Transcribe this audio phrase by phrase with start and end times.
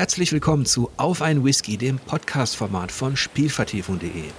[0.00, 4.30] Herzlich willkommen zu Auf ein Whisky, dem Podcast-Format von Spielvertiefung.de.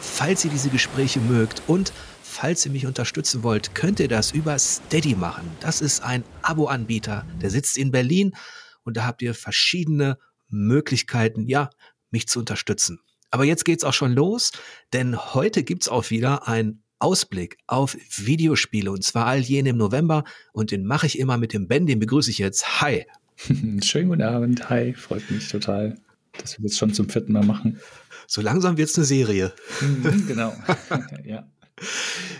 [0.00, 1.92] Falls ihr diese Gespräche mögt und
[2.22, 5.50] falls ihr mich unterstützen wollt, könnt ihr das über Steady machen.
[5.58, 8.36] Das ist ein Abo-Anbieter, der sitzt in Berlin
[8.84, 10.18] und da habt ihr verschiedene
[10.48, 11.70] Möglichkeiten, ja,
[12.12, 13.00] mich zu unterstützen.
[13.32, 14.52] Aber jetzt geht's auch schon los,
[14.92, 20.22] denn heute gibt's auch wieder ein Ausblick auf Videospiele und zwar all jene im November
[20.52, 22.80] und den mache ich immer mit dem Ben, den begrüße ich jetzt.
[22.80, 23.04] Hi.
[23.82, 24.68] Schönen guten Abend.
[24.70, 25.96] Hi, freut mich total,
[26.38, 27.80] dass wir das schon zum vierten Mal machen.
[28.26, 29.52] So langsam wird's eine Serie.
[29.80, 30.52] Mhm, genau.
[31.24, 31.46] ja.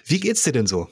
[0.06, 0.88] Wie geht's dir denn so?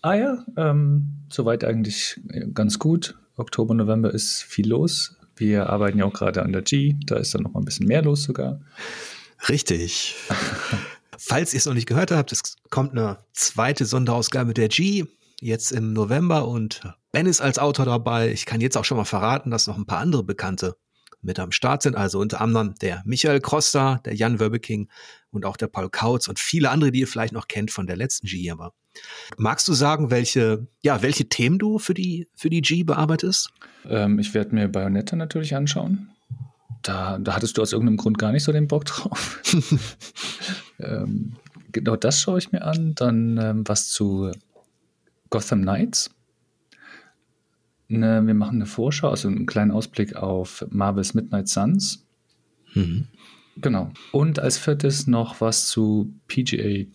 [0.00, 2.20] Ah ja, ähm, soweit eigentlich
[2.54, 3.16] ganz gut.
[3.36, 5.16] Oktober, November ist viel los.
[5.36, 7.86] Wir arbeiten ja auch gerade an der G, da ist dann noch mal ein bisschen
[7.86, 8.60] mehr los sogar.
[9.48, 10.14] Richtig.
[11.16, 15.06] Falls ihr es noch nicht gehört habt, es kommt eine zweite Sonderausgabe der G
[15.42, 18.30] jetzt im November und Ben ist als Autor dabei.
[18.30, 20.76] Ich kann jetzt auch schon mal verraten, dass noch ein paar andere Bekannte
[21.20, 21.96] mit am Start sind.
[21.96, 24.88] Also unter anderem der Michael Kroster, der Jan Wöbeking
[25.30, 27.96] und auch der Paul Kautz und viele andere, die ihr vielleicht noch kennt von der
[27.96, 28.50] letzten G.
[28.50, 28.72] Aber
[29.36, 33.50] magst du sagen, welche, ja, welche Themen du für die, für die G bearbeitest?
[33.88, 36.08] Ähm, ich werde mir Bayonetta natürlich anschauen.
[36.82, 39.40] Da, da hattest du aus irgendeinem Grund gar nicht so den Bock drauf.
[40.80, 41.36] ähm,
[41.70, 42.94] genau das schaue ich mir an.
[42.94, 44.32] Dann ähm, was zu
[45.32, 46.10] Gotham Knights.
[47.88, 52.06] Ne, wir machen eine Vorschau, also einen kleinen Ausblick auf Marvel's Midnight Suns.
[52.74, 53.08] Mhm.
[53.56, 53.90] Genau.
[54.12, 56.86] Und als viertes noch was zu PGA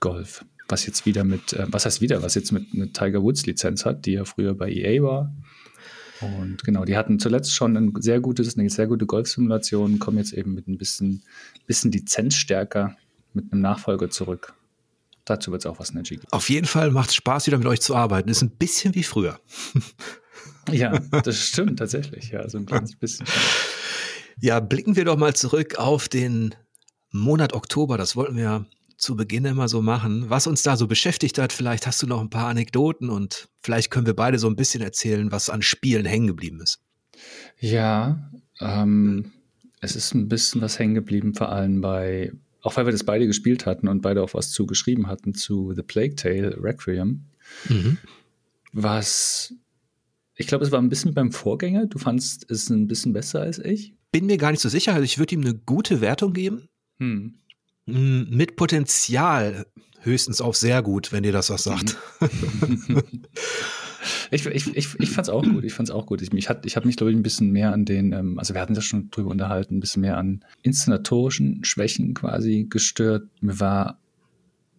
[0.00, 3.46] Golf, was jetzt wieder mit, äh, was heißt wieder, was jetzt mit einer Tiger Woods
[3.46, 5.34] Lizenz hat, die ja früher bei EA war.
[6.20, 10.32] Und genau, die hatten zuletzt schon ein sehr gutes, eine sehr gute Golfsimulation, kommen jetzt
[10.32, 11.22] eben mit ein bisschen,
[11.66, 12.96] bisschen Lizenzstärker
[13.34, 14.54] mit einem Nachfolger zurück.
[15.24, 16.18] Dazu wird es auch was in der G.
[16.30, 18.28] Auf jeden Fall macht es Spaß, wieder mit euch zu arbeiten.
[18.28, 19.40] Ist ein bisschen wie früher.
[20.70, 22.30] ja, das stimmt tatsächlich.
[22.30, 23.26] Ja, so ein kleines bisschen.
[24.40, 26.54] Ja, blicken wir doch mal zurück auf den
[27.10, 27.96] Monat Oktober.
[27.96, 28.66] Das wollten wir
[28.96, 30.30] zu Beginn immer so machen.
[30.30, 33.90] Was uns da so beschäftigt hat, vielleicht hast du noch ein paar Anekdoten und vielleicht
[33.90, 36.80] können wir beide so ein bisschen erzählen, was an Spielen hängen geblieben ist.
[37.58, 39.32] Ja, ähm,
[39.80, 42.32] es ist ein bisschen was hängen geblieben, vor allem bei,
[42.64, 45.72] auch weil wir das beide gespielt hatten und beide auch was zu geschrieben hatten zu
[45.74, 47.26] The Plague Tale Requiem,
[47.68, 47.98] mhm.
[48.72, 49.54] was
[50.36, 51.86] ich glaube, es war ein bisschen beim Vorgänger.
[51.86, 53.94] Du fandst es ein bisschen besser als ich?
[54.10, 54.92] Bin mir gar nicht so sicher.
[54.92, 56.68] Also ich würde ihm eine gute Wertung geben.
[56.98, 57.34] Hm.
[57.86, 59.66] Mit Potenzial
[60.00, 61.96] höchstens auf sehr gut, wenn dir das was sagt.
[64.30, 65.64] ich ich, ich, ich fand es auch gut.
[65.64, 66.22] Ich fand auch gut.
[66.22, 68.54] Ich, ich, hat, ich habe mich, glaube ich, ein bisschen mehr an den, ähm, also
[68.54, 73.28] wir hatten das schon drüber unterhalten, ein bisschen mehr an inszenatorischen Schwächen quasi gestört.
[73.40, 73.98] Mir war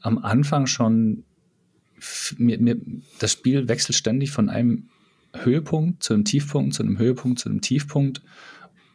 [0.02, 1.24] am Anfang schon,
[2.38, 2.78] mir, mir,
[3.20, 4.90] das Spiel wechselt ständig von einem
[5.34, 8.22] Höhepunkt zu einem Tiefpunkt, zu einem Höhepunkt, zu einem Tiefpunkt,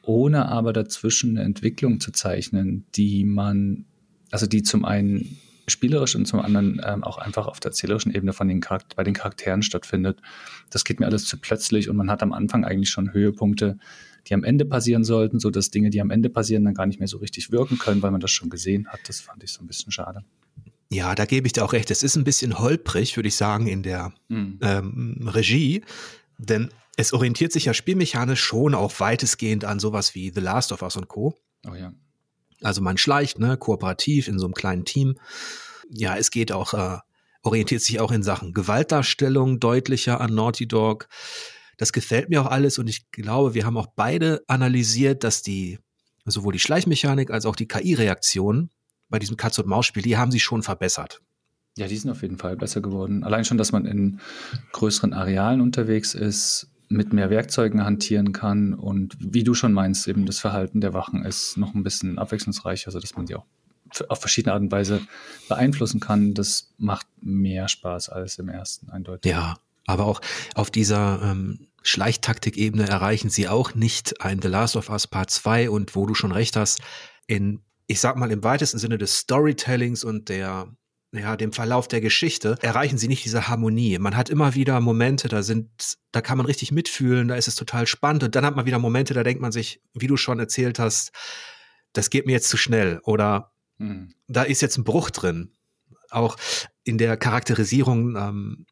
[0.03, 3.85] ohne aber dazwischen eine Entwicklung zu zeichnen, die man,
[4.31, 5.39] also die zum einen
[5.71, 9.05] spielerisch und zum anderen ähm, auch einfach auf der erzählerischen Ebene von den Charakter bei
[9.05, 10.21] den Charakteren stattfindet.
[10.71, 13.79] Das geht mir alles zu plötzlich und man hat am Anfang eigentlich schon Höhepunkte,
[14.27, 16.99] die am Ende passieren sollten, so dass Dinge, die am Ende passieren, dann gar nicht
[16.99, 19.01] mehr so richtig wirken können, weil man das schon gesehen hat.
[19.07, 20.25] Das fand ich so ein bisschen schade.
[20.93, 21.91] Ja, da gebe ich dir auch recht.
[21.91, 24.59] Es ist ein bisschen holprig, würde ich sagen, in der mhm.
[24.61, 25.83] ähm, Regie.
[26.37, 30.83] Denn es orientiert sich ja spielmechanisch schon auch weitestgehend an sowas wie The Last of
[30.83, 31.35] Us und Co.
[31.67, 31.93] Oh ja.
[32.63, 35.17] Also man schleicht, ne, kooperativ in so einem kleinen Team.
[35.91, 36.99] Ja, es geht auch, äh,
[37.43, 41.09] orientiert sich auch in Sachen Gewaltdarstellung deutlicher an Naughty Dog.
[41.79, 45.79] Das gefällt mir auch alles und ich glaube, wir haben auch beide analysiert, dass die,
[46.27, 48.71] sowohl die Schleichmechanik als auch die KI-Reaktion
[49.09, 51.21] bei diesem Katz-und-Maus-Spiel, die haben sich schon verbessert.
[51.77, 53.25] Ja, die sind auf jeden Fall besser geworden.
[53.25, 54.21] Allein schon, dass man in
[54.73, 60.27] größeren Arealen unterwegs ist, mit mehr Werkzeugen hantieren kann und wie du schon meinst, eben
[60.27, 63.47] das Verhalten der Wachen ist noch ein bisschen abwechslungsreicher, sodass man sie auch
[64.09, 65.01] auf verschiedene Art und Weise
[65.49, 66.35] beeinflussen kann.
[66.35, 69.31] Das macht mehr Spaß als im ersten, eindeutig.
[69.31, 69.57] Ja,
[69.87, 70.21] aber auch
[70.55, 75.71] auf dieser ähm, Schleichtaktik-Ebene erreichen sie auch nicht ein The Last of Us Part 2
[75.71, 76.81] und wo du schon recht hast,
[77.29, 80.69] in, ich sag mal, im weitesten Sinne des Storytellings und der
[81.13, 83.99] ja, dem Verlauf der Geschichte erreichen sie nicht diese Harmonie.
[83.99, 85.69] Man hat immer wieder Momente, da sind,
[86.13, 88.79] da kann man richtig mitfühlen, da ist es total spannend und dann hat man wieder
[88.79, 91.11] Momente, da denkt man sich, wie du schon erzählt hast,
[91.93, 94.15] das geht mir jetzt zu schnell oder hm.
[94.29, 95.53] da ist jetzt ein Bruch drin.
[96.11, 96.37] Auch
[96.85, 98.67] in der Charakterisierung ähm,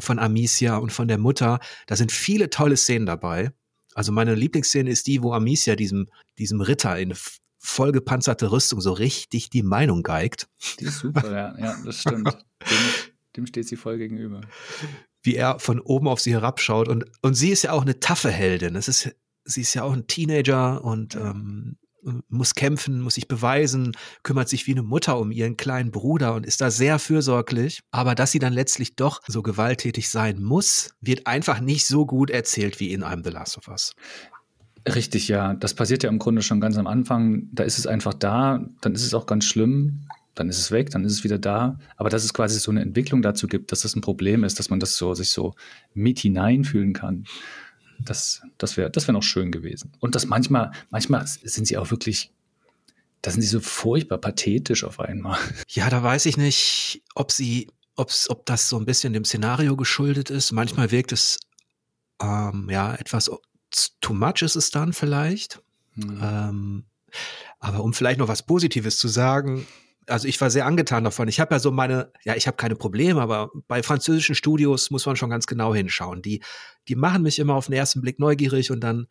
[0.00, 3.52] von Amicia und von der Mutter, da sind viele tolle Szenen dabei.
[3.94, 6.08] Also meine Lieblingsszene ist die, wo Amicia diesem,
[6.38, 7.14] diesem Ritter in
[7.62, 10.48] vollgepanzerte Rüstung so richtig die Meinung geigt.
[10.80, 12.28] Die ist super, ja, ja das stimmt.
[12.60, 12.78] Dem,
[13.36, 14.42] dem steht sie voll gegenüber.
[15.22, 18.30] Wie er von oben auf sie herabschaut und, und sie ist ja auch eine taffe
[18.30, 18.76] Heldin.
[18.76, 19.10] Es ist
[19.44, 21.76] sie ist ja auch ein Teenager und ähm,
[22.28, 23.92] muss kämpfen, muss sich beweisen,
[24.22, 27.80] kümmert sich wie eine Mutter um ihren kleinen Bruder und ist da sehr fürsorglich.
[27.92, 32.30] Aber dass sie dann letztlich doch so gewalttätig sein muss, wird einfach nicht so gut
[32.30, 33.94] erzählt wie in einem The Last of Us.
[34.86, 35.54] Richtig, ja.
[35.54, 37.48] Das passiert ja im Grunde schon ganz am Anfang.
[37.52, 40.90] Da ist es einfach da, dann ist es auch ganz schlimm, dann ist es weg,
[40.90, 41.78] dann ist es wieder da.
[41.96, 44.70] Aber dass es quasi so eine Entwicklung dazu gibt, dass das ein Problem ist, dass
[44.70, 45.54] man das so sich so
[45.94, 47.26] mit hineinfühlen kann.
[48.00, 49.92] Das, das wäre das wär noch schön gewesen.
[50.00, 52.32] Und das manchmal, manchmal sind sie auch wirklich,
[53.20, 55.38] da sind sie so furchtbar pathetisch auf einmal.
[55.68, 59.76] Ja, da weiß ich nicht, ob sie, ob's, ob das so ein bisschen dem Szenario
[59.76, 60.50] geschuldet ist.
[60.50, 61.38] Manchmal wirkt es
[62.20, 63.30] ähm, ja etwas
[64.00, 65.62] too much ist es dann vielleicht.
[65.94, 66.20] Mhm.
[66.22, 66.84] Ähm,
[67.58, 69.66] aber um vielleicht noch was Positives zu sagen,
[70.06, 71.28] also ich war sehr angetan davon.
[71.28, 75.06] Ich habe ja so meine, ja, ich habe keine Probleme, aber bei französischen Studios muss
[75.06, 76.22] man schon ganz genau hinschauen.
[76.22, 76.42] Die,
[76.88, 79.06] die machen mich immer auf den ersten Blick neugierig und dann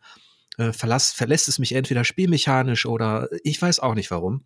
[0.58, 4.44] äh, verlass, verlässt es mich entweder spielmechanisch oder ich weiß auch nicht warum.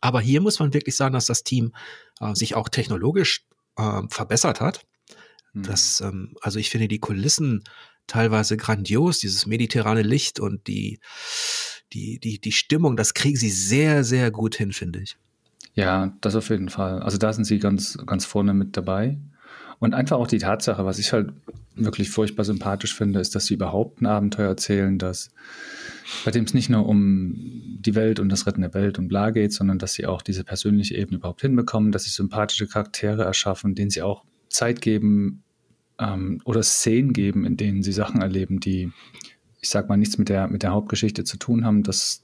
[0.00, 1.74] Aber hier muss man wirklich sagen, dass das Team
[2.20, 3.44] äh, sich auch technologisch
[3.76, 4.86] äh, verbessert hat.
[5.52, 5.62] Mhm.
[5.64, 7.64] Das, ähm, also ich finde die Kulissen
[8.08, 10.98] teilweise grandios, dieses mediterrane Licht und die,
[11.92, 15.16] die, die, die Stimmung, das kriegen sie sehr, sehr gut hin, finde ich.
[15.74, 17.00] Ja, das auf jeden Fall.
[17.00, 19.18] Also da sind sie ganz, ganz vorne mit dabei.
[19.78, 21.32] Und einfach auch die Tatsache, was ich halt
[21.76, 25.30] wirklich furchtbar sympathisch finde, ist, dass sie überhaupt ein Abenteuer erzählen, dass
[26.24, 27.34] bei dem es nicht nur um
[27.78, 30.42] die Welt und das Retten der Welt und bla geht, sondern dass sie auch diese
[30.42, 35.44] persönliche Ebene überhaupt hinbekommen, dass sie sympathische Charaktere erschaffen, denen sie auch Zeit geben,
[35.98, 38.92] ähm, oder Szenen geben, in denen sie Sachen erleben, die,
[39.60, 41.82] ich sag mal, nichts mit der, mit der Hauptgeschichte zu tun haben.
[41.82, 42.22] Das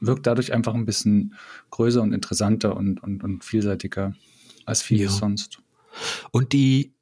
[0.00, 1.34] wirkt dadurch einfach ein bisschen
[1.70, 4.14] größer und interessanter und, und, und vielseitiger
[4.64, 5.18] als vieles ja.
[5.18, 5.58] sonst.
[6.30, 6.92] Und die,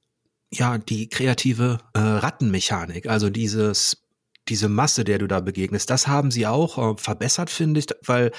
[0.50, 4.02] ja, die kreative äh, Rattenmechanik, also dieses,
[4.48, 8.32] diese Masse, der du da begegnest, das haben sie auch äh, verbessert, finde ich, weil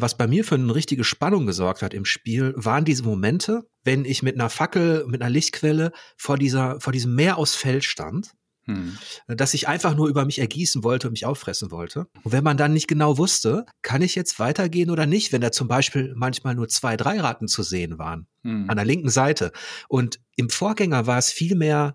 [0.00, 4.04] was bei mir für eine richtige Spannung gesorgt hat im Spiel, waren diese Momente, wenn
[4.04, 8.32] ich mit einer Fackel, mit einer Lichtquelle vor dieser, vor diesem Meer aus Feld stand.
[8.66, 8.98] Hm.
[9.28, 12.06] dass ich einfach nur über mich ergießen wollte und mich auffressen wollte.
[12.22, 15.50] Und wenn man dann nicht genau wusste, kann ich jetzt weitergehen oder nicht, wenn da
[15.50, 18.68] zum Beispiel manchmal nur zwei, drei Ratten zu sehen waren, hm.
[18.68, 19.52] an der linken Seite.
[19.88, 21.94] Und im Vorgänger war es viel mehr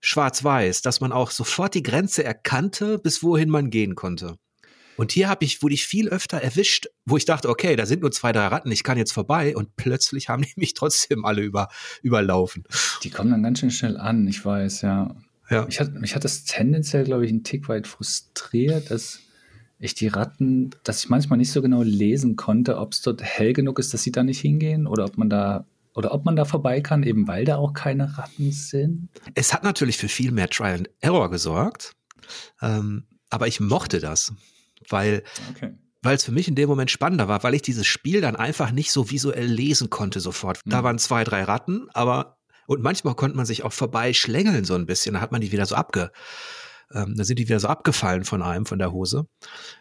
[0.00, 4.34] schwarz-weiß, dass man auch sofort die Grenze erkannte, bis wohin man gehen konnte.
[5.00, 8.02] Und hier habe ich, wurde ich viel öfter erwischt, wo ich dachte, okay, da sind
[8.02, 11.40] nur zwei, drei Ratten, ich kann jetzt vorbei und plötzlich haben die mich trotzdem alle
[11.40, 11.68] über,
[12.02, 12.64] überlaufen.
[13.02, 15.16] Die kommen dann ganz schön schnell an, ich weiß, ja.
[15.48, 15.64] Ja.
[15.64, 19.20] Mich hat, mich hat das tendenziell, glaube ich, einen Tick weit frustriert, dass
[19.78, 23.54] ich die Ratten, dass ich manchmal nicht so genau lesen konnte, ob es dort hell
[23.54, 25.64] genug ist, dass sie da nicht hingehen oder ob man da
[25.94, 29.08] oder ob man da vorbei kann, eben weil da auch keine Ratten sind.
[29.34, 31.96] Es hat natürlich für viel mehr Trial and Error gesorgt,
[32.60, 34.34] ähm, aber ich mochte das
[34.90, 35.74] weil okay.
[36.02, 38.70] weil es für mich in dem Moment spannender war, weil ich dieses Spiel dann einfach
[38.70, 40.60] nicht so visuell lesen konnte sofort.
[40.64, 40.70] Mhm.
[40.70, 44.74] Da waren zwei, drei Ratten, aber und manchmal konnte man sich auch vorbei schlängeln so
[44.74, 46.12] ein bisschen, da hat man die wieder so abge
[46.92, 49.26] ähm, da sind die wieder so abgefallen von einem, von der Hose.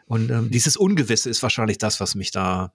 [0.05, 2.73] Und ähm, dieses Ungewisse ist wahrscheinlich das, was mich da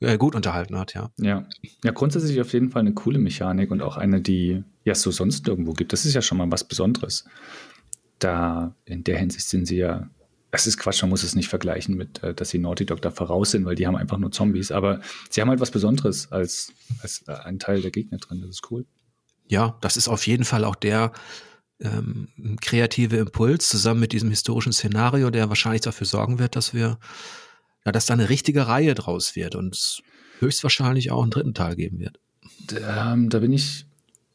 [0.00, 1.10] äh, gut unterhalten hat, ja.
[1.18, 1.46] Ja.
[1.82, 5.46] Ja, grundsätzlich auf jeden Fall eine coole Mechanik und auch eine, die ja so sonst
[5.48, 5.92] irgendwo gibt.
[5.92, 7.24] Das ist ja schon mal was Besonderes.
[8.18, 10.08] Da in der Hinsicht sind sie ja
[10.52, 13.10] es ist Quatsch, man muss es nicht vergleichen mit, äh, dass sie Naughty Dog da
[13.10, 14.72] voraus sind, weil die haben einfach nur Zombies.
[14.72, 18.40] Aber sie haben halt was Besonderes als, als äh, ein Teil der Gegner drin.
[18.40, 18.86] Das ist cool.
[19.48, 21.12] Ja, das ist auf jeden Fall auch der
[21.80, 22.28] ähm,
[22.60, 26.98] kreative Impuls zusammen mit diesem historischen Szenario, der wahrscheinlich dafür sorgen wird, dass wir,
[27.84, 30.02] ja, dass da eine richtige Reihe draus wird und
[30.40, 32.18] höchstwahrscheinlich auch einen dritten Teil geben wird.
[32.72, 33.86] Ähm, da bin ich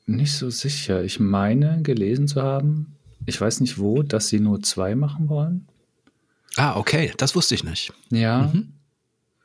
[0.05, 1.03] nicht so sicher.
[1.03, 2.95] Ich meine, gelesen zu haben,
[3.25, 5.67] ich weiß nicht wo, dass sie nur zwei machen wollen.
[6.57, 7.93] Ah, okay, das wusste ich nicht.
[8.09, 8.51] Ja.
[8.53, 8.73] Mhm.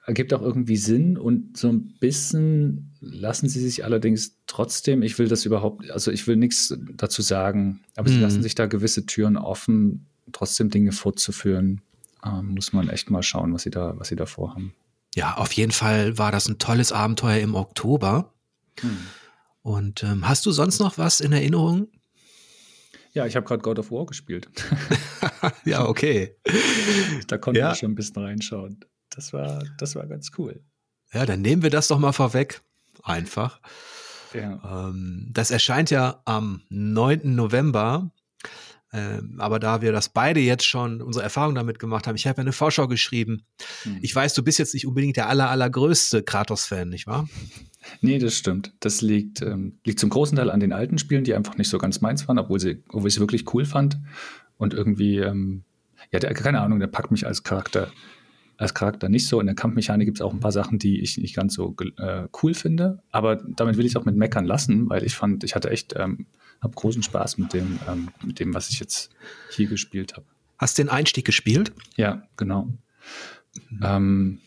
[0.06, 5.28] Ergibt auch irgendwie Sinn und so ein bisschen lassen sie sich allerdings trotzdem, ich will
[5.28, 8.14] das überhaupt, also ich will nichts dazu sagen, aber mhm.
[8.14, 11.82] sie lassen sich da gewisse Türen offen, trotzdem Dinge fortzuführen.
[12.24, 14.74] Ähm, muss man echt mal schauen, was sie da, was sie da vorhaben.
[15.14, 18.32] Ja, auf jeden Fall war das ein tolles Abenteuer im Oktober.
[18.80, 18.96] Hm.
[19.62, 21.88] Und ähm, hast du sonst noch was in Erinnerung?
[23.12, 24.48] Ja, ich habe gerade God of War gespielt.
[25.64, 26.36] ja, okay.
[27.26, 27.72] Da konnte ja.
[27.72, 28.84] ich schon ein bisschen reinschauen.
[29.10, 30.62] Das war, das war ganz cool.
[31.12, 32.62] Ja, dann nehmen wir das doch mal vorweg.
[33.02, 33.60] Einfach.
[34.32, 34.88] Ja.
[34.88, 37.34] Ähm, das erscheint ja am 9.
[37.34, 38.12] November.
[38.92, 42.38] Ähm, aber da wir das beide jetzt schon unsere Erfahrung damit gemacht haben, ich habe
[42.38, 43.44] ja eine Vorschau geschrieben.
[43.82, 43.98] Hm.
[44.02, 47.28] Ich weiß, du bist jetzt nicht unbedingt der aller, allergrößte Kratos-Fan, nicht wahr?
[48.00, 48.72] Nee, das stimmt.
[48.80, 51.78] Das liegt, ähm, liegt zum großen Teil an den alten Spielen, die einfach nicht so
[51.78, 53.98] ganz meins waren, obwohl, sie, obwohl ich sie wirklich cool fand.
[54.58, 55.64] Und irgendwie, ähm,
[56.12, 57.90] Ja, der, keine Ahnung, der packt mich als Charakter
[58.60, 59.40] als Charakter nicht so.
[59.40, 62.28] In der Kampfmechanik gibt es auch ein paar Sachen, die ich nicht ganz so äh,
[62.42, 63.02] cool finde.
[63.10, 66.26] Aber damit will ich auch mit meckern lassen, weil ich fand, ich hatte echt, ähm,
[66.60, 69.10] habe großen Spaß mit dem, ähm, mit dem, was ich jetzt
[69.50, 70.26] hier gespielt habe.
[70.58, 71.72] Hast du den Einstieg gespielt?
[71.96, 72.68] Ja, genau.
[73.70, 73.80] Mhm.
[73.82, 74.38] Ähm,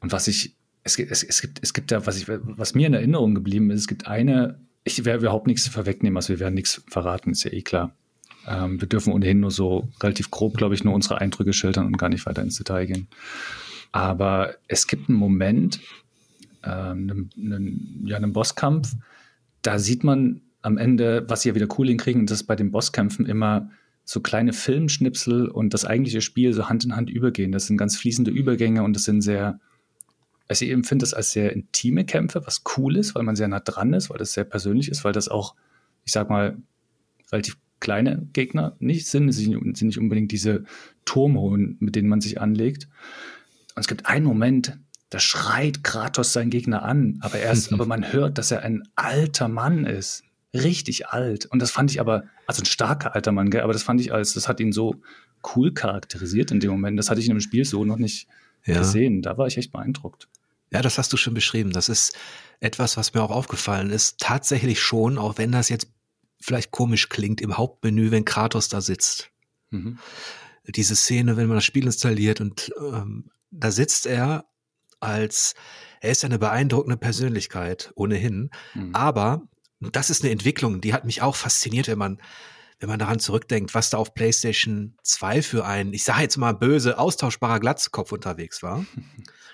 [0.00, 0.55] und was ich,
[0.86, 3.80] es, es, es, gibt, es gibt da, was ich, was mir in Erinnerung geblieben ist,
[3.80, 7.52] es gibt eine, ich werde überhaupt nichts vorwegnehmen, also wir werden nichts verraten, ist ja
[7.52, 7.92] eh klar.
[8.46, 11.98] Ähm, wir dürfen ohnehin nur so relativ grob, glaube ich, nur unsere Eindrücke schildern und
[11.98, 13.08] gar nicht weiter ins Detail gehen.
[13.90, 15.80] Aber es gibt einen Moment,
[16.62, 18.94] ähm, einen, einen, ja, einen Bosskampf,
[19.62, 23.26] da sieht man am Ende, was sie ja wieder cool hinkriegen, dass bei den Bosskämpfen
[23.26, 23.70] immer
[24.04, 27.50] so kleine Filmschnipsel und das eigentliche Spiel so Hand in Hand übergehen.
[27.50, 29.58] Das sind ganz fließende Übergänge und das sind sehr,
[30.48, 33.60] also ich empfinde das als sehr intime Kämpfe, was cool ist, weil man sehr nah
[33.60, 35.54] dran ist, weil das sehr persönlich ist, weil das auch,
[36.04, 36.56] ich sag mal,
[37.32, 39.28] relativ kleine Gegner nicht sind.
[39.28, 40.64] Es sind nicht unbedingt diese
[41.04, 42.88] Turmhohen, mit denen man sich anlegt.
[43.74, 44.78] Und es gibt einen Moment,
[45.10, 49.48] da schreit Kratos seinen Gegner an, aber erst, aber man hört, dass er ein alter
[49.48, 50.22] Mann ist.
[50.54, 51.46] Richtig alt.
[51.46, 53.60] Und das fand ich aber, also ein starker alter Mann, gell?
[53.60, 54.96] aber das fand ich als, das hat ihn so
[55.54, 56.98] cool charakterisiert in dem Moment.
[56.98, 58.26] Das hatte ich in dem Spiel so noch nicht
[58.64, 58.78] ja.
[58.78, 59.22] gesehen.
[59.22, 60.28] Da war ich echt beeindruckt.
[60.70, 61.72] Ja, das hast du schon beschrieben.
[61.72, 62.16] Das ist
[62.60, 64.18] etwas, was mir auch aufgefallen ist.
[64.18, 65.88] Tatsächlich schon, auch wenn das jetzt
[66.40, 69.30] vielleicht komisch klingt im Hauptmenü, wenn Kratos da sitzt.
[69.70, 69.98] Mhm.
[70.66, 74.46] Diese Szene, wenn man das Spiel installiert und ähm, da sitzt er
[75.00, 75.54] als,
[76.00, 78.50] er ist eine beeindruckende Persönlichkeit, ohnehin.
[78.74, 78.94] Mhm.
[78.94, 79.42] Aber
[79.80, 82.20] das ist eine Entwicklung, die hat mich auch fasziniert, wenn man,
[82.78, 86.52] wenn man daran zurückdenkt, was da auf PlayStation 2 für ein, ich sage jetzt mal
[86.52, 88.84] böse, austauschbarer Glatzkopf unterwegs war.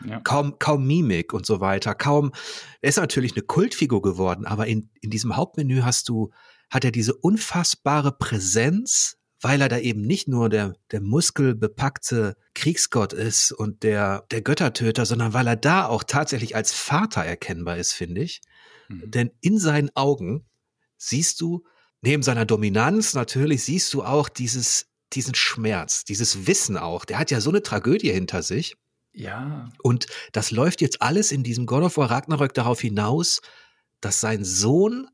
[0.05, 0.19] Ja.
[0.19, 1.95] Kaum, kaum Mimik und so weiter.
[1.95, 2.33] Kaum,
[2.81, 6.33] er ist natürlich eine Kultfigur geworden, aber in, in diesem Hauptmenü hast du
[6.73, 13.13] hat er diese unfassbare Präsenz, weil er da eben nicht nur der, der muskelbepackte Kriegsgott
[13.13, 17.93] ist und der, der Göttertöter, sondern weil er da auch tatsächlich als Vater erkennbar ist,
[17.93, 18.41] finde ich.
[18.89, 19.11] Mhm.
[19.11, 20.47] Denn in seinen Augen
[20.97, 21.63] siehst du,
[22.03, 27.05] neben seiner Dominanz natürlich, siehst du auch dieses, diesen Schmerz, dieses Wissen auch.
[27.05, 28.77] Der hat ja so eine Tragödie hinter sich.
[29.15, 29.71] Ja.
[29.83, 33.41] Und das läuft jetzt alles in diesem God of War Ragnarök darauf hinaus,
[34.01, 35.09] dass sein Sohn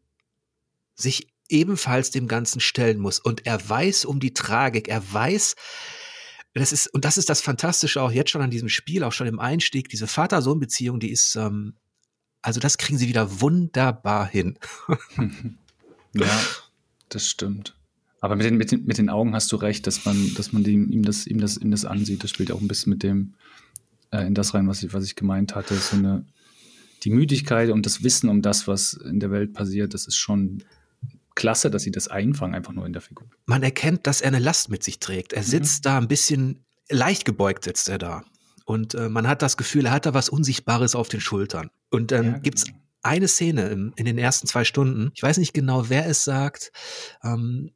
[0.95, 3.19] sich ebenfalls dem Ganzen stellen muss.
[3.19, 5.57] Und er weiß um die Tragik, er weiß,
[6.55, 9.27] das ist, und das ist das Fantastische auch jetzt schon an diesem Spiel, auch schon
[9.27, 11.77] im Einstieg, diese Vater-Sohn-Beziehung, die ist, ähm,
[12.43, 14.59] also das kriegen sie wieder wunderbar hin.
[16.15, 16.41] ja,
[17.09, 17.75] das stimmt.
[18.21, 20.65] Aber mit den, mit, den, mit den Augen hast du recht, dass man, dass man
[20.65, 22.25] dem, ihm, das, ihm, das, ihm das ansieht.
[22.25, 23.35] Das spielt auch ein bisschen mit dem,
[24.11, 25.75] äh, in das rein, was ich, was ich gemeint hatte.
[25.77, 26.25] So eine,
[27.05, 30.65] die Müdigkeit und das Wissen um das, was in der Welt passiert, das ist schon
[31.37, 33.29] klasse, dass sie das einfangen, einfach nur in der Figur.
[33.47, 35.33] Man erkennt, dass er eine Last mit sich trägt.
[35.33, 35.89] Er sitzt mhm.
[35.89, 38.25] da ein bisschen leicht gebeugt, sitzt er da.
[38.65, 41.71] Und äh, man hat das Gefühl, er hat da was Unsichtbares auf den Schultern.
[41.91, 42.79] Und dann ähm, ja, gibt's genau.
[43.03, 45.11] Eine Szene in, in, den ersten zwei Stunden.
[45.15, 46.73] Ich weiß nicht genau, wer es sagt.
[47.23, 47.71] Ähm,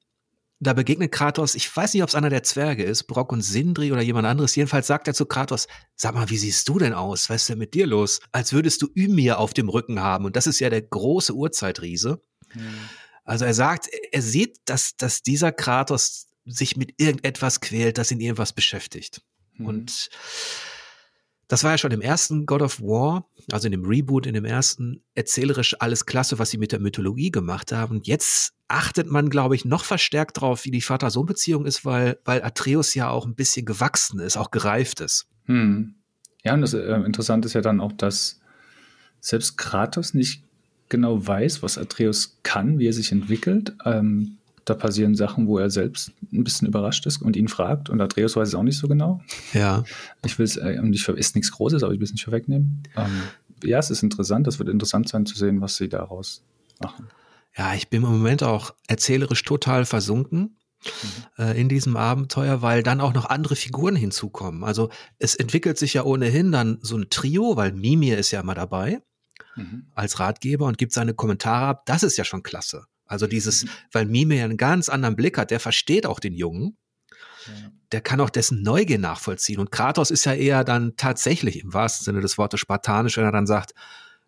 [0.62, 3.90] da begegnet Kratos, ich weiß nicht, ob es einer der Zwerge ist, Brock und Sindri
[3.90, 4.54] oder jemand anderes.
[4.54, 7.28] Jedenfalls sagt er zu Kratos, sag mal, wie siehst du denn aus?
[7.28, 8.20] Was ist denn mit dir los?
[8.30, 10.24] Als würdest du Ymir auf dem Rücken haben.
[10.24, 12.22] Und das ist ja der große Urzeitriese.
[12.54, 12.88] Mhm.
[13.24, 18.20] Also er sagt, er sieht, dass, dass dieser Kratos sich mit irgendetwas quält, das ihn
[18.20, 19.22] irgendwas beschäftigt.
[19.54, 19.66] Mhm.
[19.66, 20.10] Und
[21.52, 24.46] das war ja schon im ersten God of War, also in dem Reboot, in dem
[24.46, 28.00] ersten, erzählerisch alles klasse, was sie mit der Mythologie gemacht haben.
[28.04, 32.94] Jetzt achtet man, glaube ich, noch verstärkt drauf, wie die Vater-Sohn-Beziehung ist, weil, weil Atreus
[32.94, 35.26] ja auch ein bisschen gewachsen ist, auch gereift ist.
[35.44, 35.96] Hm.
[36.42, 38.40] Ja, und das äh, Interessante ist ja dann auch, dass
[39.20, 40.44] selbst Kratos nicht
[40.88, 43.74] genau weiß, was Atreus kann, wie er sich entwickelt.
[43.84, 47.90] Ähm, da passieren Sachen, wo er selbst ein bisschen überrascht ist und ihn fragt.
[47.90, 49.20] Und Atreus weiß es auch nicht so genau.
[49.52, 49.84] Ja.
[50.24, 52.82] Ich will es, äh, nicht, ist nichts Großes, aber ich will es nicht vorwegnehmen.
[52.96, 53.22] Ähm,
[53.64, 54.46] ja, es ist interessant.
[54.46, 56.44] Das wird interessant sein zu sehen, was sie daraus
[56.80, 57.08] machen.
[57.56, 60.56] Ja, ich bin im Moment auch erzählerisch total versunken.
[60.84, 61.44] Mhm.
[61.44, 64.64] Äh, in diesem Abenteuer, weil dann auch noch andere Figuren hinzukommen.
[64.64, 64.90] Also
[65.20, 69.00] es entwickelt sich ja ohnehin dann so ein Trio, weil Mimir ist ja immer dabei
[69.54, 69.86] mhm.
[69.94, 71.86] als Ratgeber und gibt seine Kommentare ab.
[71.86, 72.86] Das ist ja schon klasse.
[73.12, 73.68] Also dieses, mhm.
[73.92, 76.76] weil Mime ja einen ganz anderen Blick hat, der versteht auch den Jungen.
[77.90, 79.58] Der kann auch dessen Neugier nachvollziehen.
[79.58, 83.32] Und Kratos ist ja eher dann tatsächlich im wahrsten Sinne des Wortes spartanisch, wenn er
[83.32, 83.72] dann sagt,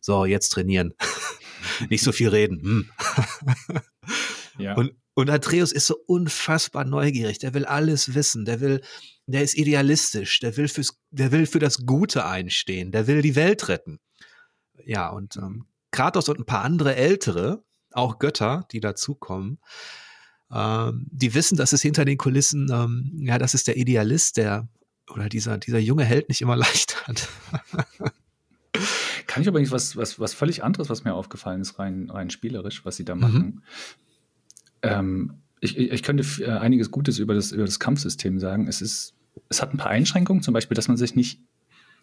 [0.01, 0.95] so, jetzt trainieren.
[1.89, 2.61] Nicht so viel reden.
[2.61, 2.91] Hm.
[4.59, 4.75] ja.
[4.75, 7.39] Und, und Atreus ist so unfassbar neugierig.
[7.39, 8.45] Der will alles wissen.
[8.45, 8.81] Der will,
[9.27, 10.41] der ist idealistisch.
[10.41, 12.91] Der will fürs, der will für das Gute einstehen.
[12.91, 14.01] Der will die Welt retten
[14.87, 17.65] ja, und ähm, Kratos und ein paar andere ältere,
[17.97, 19.59] auch Götter, die dazukommen.
[20.53, 24.69] Ähm, die wissen, dass es hinter den Kulissen, ähm, ja, das ist der Idealist, der
[25.11, 27.29] oder dieser, dieser junge Held nicht immer leicht hat.
[29.27, 32.85] Kann ich übrigens was, was, was völlig anderes, was mir aufgefallen ist, rein, rein spielerisch,
[32.85, 33.45] was sie da machen.
[33.45, 33.63] Mhm.
[34.83, 38.69] Ähm, ich, ich könnte äh, einiges Gutes über das, über das Kampfsystem sagen.
[38.69, 39.15] Es ist,
[39.49, 41.41] es hat ein paar Einschränkungen, zum Beispiel, dass man sich nicht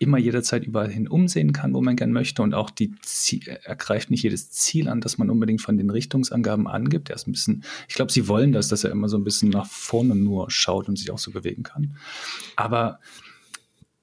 [0.01, 3.75] immer jederzeit überall hin umsehen kann, wo man gern möchte und auch die Ziel, er
[3.75, 7.09] greift nicht jedes Ziel an, das man unbedingt von den Richtungsangaben angibt.
[7.09, 9.49] Er ist ein bisschen, ich glaube, sie wollen das, dass er immer so ein bisschen
[9.49, 11.97] nach vorne nur schaut und sich auch so bewegen kann.
[12.55, 12.99] Aber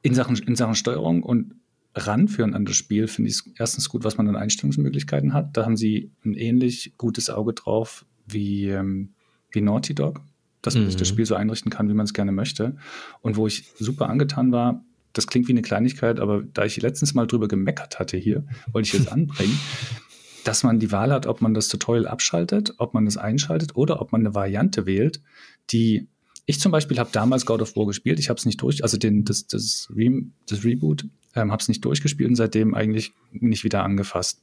[0.02, 1.56] in Sachen, in Sachen Steuerung und
[1.96, 5.56] Ranführen an das Spiel finde ich es erstens gut, was man an Einstellungsmöglichkeiten hat.
[5.56, 9.14] Da haben sie ein ähnlich gutes Auge drauf wie, ähm,
[9.50, 10.20] wie Naughty Dog,
[10.62, 10.90] dass man mhm.
[10.90, 11.14] sich das mhm.
[11.14, 12.76] Spiel so einrichten kann, wie man es gerne möchte.
[13.20, 14.84] Und wo ich super angetan war,
[15.18, 18.86] das klingt wie eine Kleinigkeit, aber da ich letztens mal drüber gemeckert hatte hier, wollte
[18.86, 19.58] ich jetzt anbringen,
[20.44, 24.00] dass man die Wahl hat, ob man das Tutorial abschaltet, ob man das einschaltet oder
[24.00, 25.20] ob man eine Variante wählt,
[25.70, 26.06] die
[26.46, 28.96] ich zum Beispiel habe damals God of War gespielt, ich habe es nicht durch, also
[28.96, 33.64] den, das, das, Re das Reboot, ähm, habe es nicht durchgespielt und seitdem eigentlich nicht
[33.64, 34.40] wieder angefasst.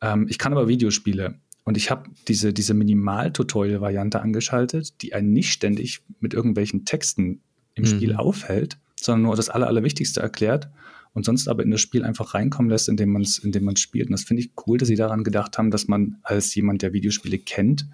[0.00, 1.34] Ähm, ich kann aber Videospiele
[1.64, 7.42] und ich habe diese, diese Minimal-Tutorial-Variante angeschaltet, die einen nicht ständig mit irgendwelchen Texten
[7.74, 7.86] im mhm.
[7.86, 10.68] Spiel aufhält, sondern nur das Aller, Allerwichtigste erklärt
[11.14, 14.08] und sonst aber in das Spiel einfach reinkommen lässt, indem man es indem spielt.
[14.08, 16.92] Und das finde ich cool, dass sie daran gedacht haben, dass man als jemand, der
[16.92, 17.86] Videospiele kennt,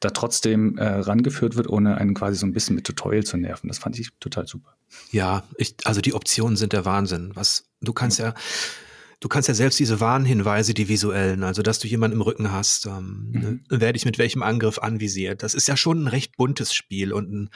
[0.00, 3.68] da trotzdem äh, rangeführt wird, ohne einen quasi so ein bisschen mit Tutorial zu nerven.
[3.68, 4.76] Das fand ich total super.
[5.10, 7.32] Ja, ich, also die Optionen sind der Wahnsinn.
[7.34, 8.34] Was du kannst ja, ja
[9.20, 12.86] du kannst ja selbst diese Warnhinweise, die visuellen, also dass du jemanden im Rücken hast,
[12.86, 13.40] ähm, mhm.
[13.70, 15.42] ne, werde ich mit welchem Angriff anvisiert.
[15.42, 17.50] Das ist ja schon ein recht buntes Spiel und ein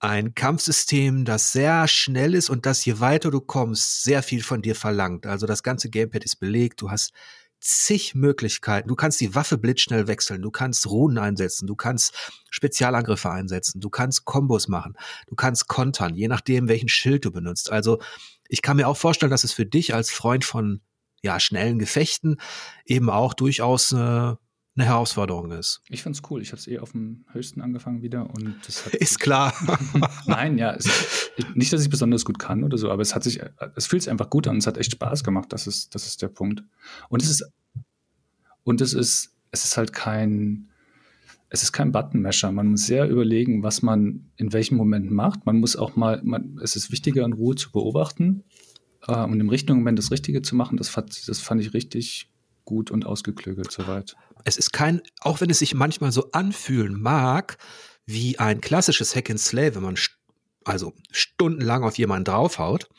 [0.00, 4.62] ein Kampfsystem, das sehr schnell ist und das, je weiter du kommst, sehr viel von
[4.62, 5.26] dir verlangt.
[5.26, 7.12] Also das ganze Gamepad ist belegt, du hast
[7.60, 8.88] zig Möglichkeiten.
[8.88, 12.14] Du kannst die Waffe blitzschnell wechseln, du kannst Runen einsetzen, du kannst
[12.50, 14.94] Spezialangriffe einsetzen, du kannst Kombos machen,
[15.26, 17.72] du kannst kontern, je nachdem, welchen Schild du benutzt.
[17.72, 17.98] Also
[18.48, 20.80] ich kann mir auch vorstellen, dass es für dich als Freund von
[21.22, 22.36] ja, schnellen Gefechten
[22.84, 24.34] eben auch durchaus äh,
[24.78, 25.82] eine Herausforderung ist.
[25.88, 26.40] Ich find's cool.
[26.40, 29.52] Ich habe es eh auf dem höchsten angefangen wieder und das hat ist klar.
[30.26, 33.40] Nein, ja, es, nicht, dass ich besonders gut kann oder so, aber es hat sich,
[33.74, 34.58] es fühlt sich einfach gut an.
[34.58, 35.52] Es hat echt Spaß gemacht.
[35.52, 36.62] Das ist, das ist der Punkt.
[37.08, 37.44] Und es ist,
[38.62, 40.68] und es ist, es ist halt kein,
[41.48, 42.52] es ist kein Buttonmesher.
[42.52, 45.44] Man muss sehr überlegen, was man in welchem Moment macht.
[45.44, 48.44] Man muss auch mal, man, es ist wichtiger, in Ruhe zu beobachten
[49.08, 50.76] äh, und im richtigen Moment das Richtige zu machen.
[50.76, 52.30] Das, das fand ich richtig
[52.68, 54.14] gut und ausgeklügelt soweit.
[54.44, 57.56] Es ist kein, auch wenn es sich manchmal so anfühlen mag,
[58.04, 60.14] wie ein klassisches Hack and Slay, wenn man st
[60.64, 62.90] also stundenlang auf jemanden draufhaut.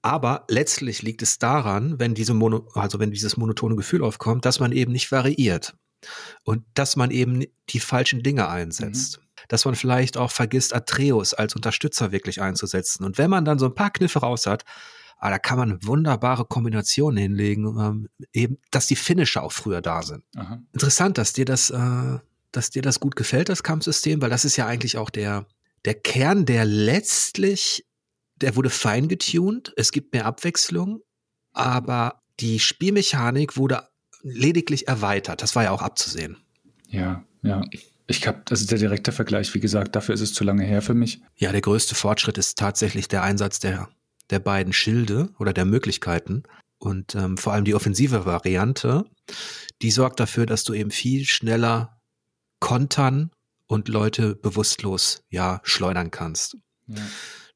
[0.00, 4.60] Aber letztlich liegt es daran, wenn diese Mono, also wenn dieses monotone Gefühl aufkommt, dass
[4.60, 5.74] man eben nicht variiert
[6.44, 9.18] und dass man eben die falschen Dinge einsetzt.
[9.18, 9.24] Mhm.
[9.48, 13.04] Dass man vielleicht auch vergisst, Atreus als Unterstützer wirklich einzusetzen.
[13.04, 14.64] Und wenn man dann so ein paar Kniffe raus hat,
[15.18, 20.02] aber da kann man wunderbare Kombinationen hinlegen, ähm, eben, dass die Finisher auch früher da
[20.02, 20.24] sind.
[20.36, 20.60] Aha.
[20.72, 22.18] Interessant, dass dir das, äh,
[22.52, 25.46] dass dir das gut gefällt, das Kampfsystem, weil das ist ja eigentlich auch der,
[25.84, 27.86] der Kern, der letztlich,
[28.36, 29.72] der wurde fein getuned.
[29.76, 31.00] Es gibt mehr Abwechslung,
[31.52, 33.88] aber die Spielmechanik wurde
[34.22, 35.42] lediglich erweitert.
[35.42, 36.36] Das war ja auch abzusehen.
[36.88, 37.62] Ja, ja.
[38.06, 40.82] Ich habe, das ist der direkte Vergleich, wie gesagt, dafür ist es zu lange her
[40.82, 41.22] für mich.
[41.36, 43.88] Ja, der größte Fortschritt ist tatsächlich der Einsatz der
[44.30, 46.44] der beiden Schilde oder der Möglichkeiten.
[46.78, 49.04] Und ähm, vor allem die offensive Variante,
[49.82, 52.00] die sorgt dafür, dass du eben viel schneller
[52.60, 53.30] kontern
[53.66, 56.56] und Leute bewusstlos ja schleudern kannst.
[56.86, 57.02] Ja.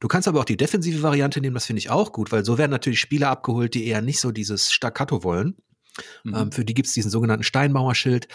[0.00, 2.56] Du kannst aber auch die defensive Variante nehmen, das finde ich auch gut, weil so
[2.56, 5.56] werden natürlich Spieler abgeholt, die eher nicht so dieses Staccato wollen.
[6.22, 6.34] Mhm.
[6.34, 8.28] Ähm, für die gibt es diesen sogenannten Steinmauerschild,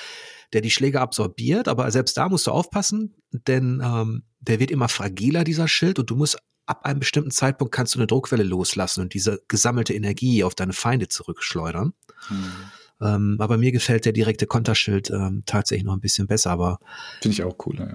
[0.52, 4.89] der die Schläge absorbiert, aber selbst da musst du aufpassen, denn ähm, der wird immer
[4.89, 9.02] fragiler, dieser Schild, und du musst ab einem bestimmten Zeitpunkt kannst du eine Druckwelle loslassen
[9.02, 11.93] und diese gesammelte Energie auf deine Feinde zurückschleudern.
[12.30, 12.54] Mhm.
[13.02, 16.80] Ähm, aber mir gefällt der direkte Konterschild ähm, tatsächlich noch ein bisschen besser, aber.
[17.21, 17.88] Finde ich auch cooler,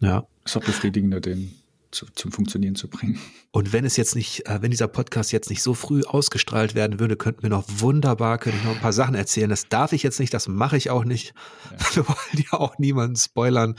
[0.00, 0.08] ja.
[0.08, 0.26] Ja.
[0.44, 1.54] Ist auch befriedigender, den
[1.90, 3.18] zu, zum Funktionieren zu bringen.
[3.50, 7.00] Und wenn es jetzt nicht, äh, wenn dieser Podcast jetzt nicht so früh ausgestrahlt werden
[7.00, 9.50] würde, könnten wir noch wunderbar, könnte ich noch ein paar Sachen erzählen.
[9.50, 11.34] Das darf ich jetzt nicht, das mache ich auch nicht.
[11.70, 11.86] Ja.
[11.96, 13.74] Wir wollen ja auch niemanden spoilern.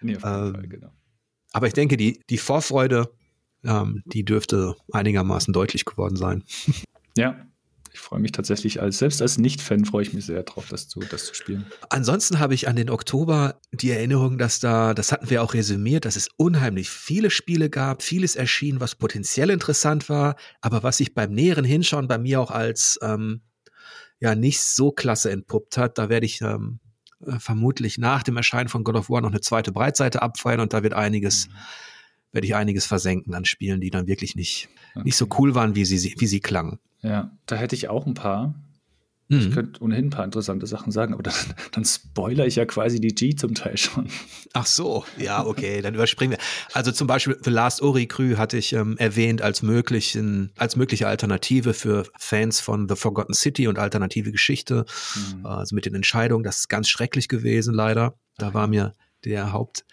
[0.00, 0.92] Nee, auf jeden ähm, Fall, genau.
[1.54, 3.14] Aber ich denke, die, die Vorfreude,
[3.64, 6.44] ähm, die dürfte einigermaßen deutlich geworden sein.
[7.16, 7.46] Ja,
[7.92, 10.98] ich freue mich tatsächlich als, selbst als Nicht-Fan freue ich mich sehr drauf, das zu,
[10.98, 11.64] das zu spielen.
[11.90, 16.06] Ansonsten habe ich an den Oktober die Erinnerung, dass da, das hatten wir auch resümiert,
[16.06, 21.14] dass es unheimlich viele Spiele gab, vieles erschien, was potenziell interessant war, aber was sich
[21.14, 23.42] beim näheren Hinschauen bei mir auch als ähm,
[24.18, 25.96] ja nicht so klasse entpuppt hat.
[25.98, 26.80] Da werde ich ähm,
[27.26, 30.72] äh, vermutlich nach dem Erscheinen von God of War noch eine zweite Breitseite abfeuern und
[30.72, 31.52] da wird einiges, mhm.
[32.32, 35.04] werde ich einiges versenken an Spielen, die dann wirklich nicht, okay.
[35.04, 36.78] nicht so cool waren, wie sie, wie sie klangen.
[37.02, 38.54] Ja, da hätte ich auch ein paar.
[39.28, 39.38] Mhm.
[39.38, 41.34] Ich könnte ohnehin ein paar interessante Sachen sagen, aber dann,
[41.72, 44.08] dann spoiler ich ja quasi die G zum Teil schon.
[44.52, 46.38] Ach so, ja, okay, dann überspringen wir.
[46.72, 51.08] Also zum Beispiel The Last Ori Crew hatte ich ähm, erwähnt als möglichen, als mögliche
[51.08, 54.84] Alternative für Fans von The Forgotten City und alternative Geschichte.
[55.14, 55.46] Mhm.
[55.46, 58.18] Also mit den Entscheidungen, das ist ganz schrecklich gewesen, leider.
[58.36, 59.84] Da war mir der Haupt,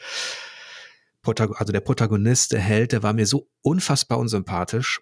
[1.24, 5.02] also der Protagonist, der Held, der war mir so unfassbar unsympathisch.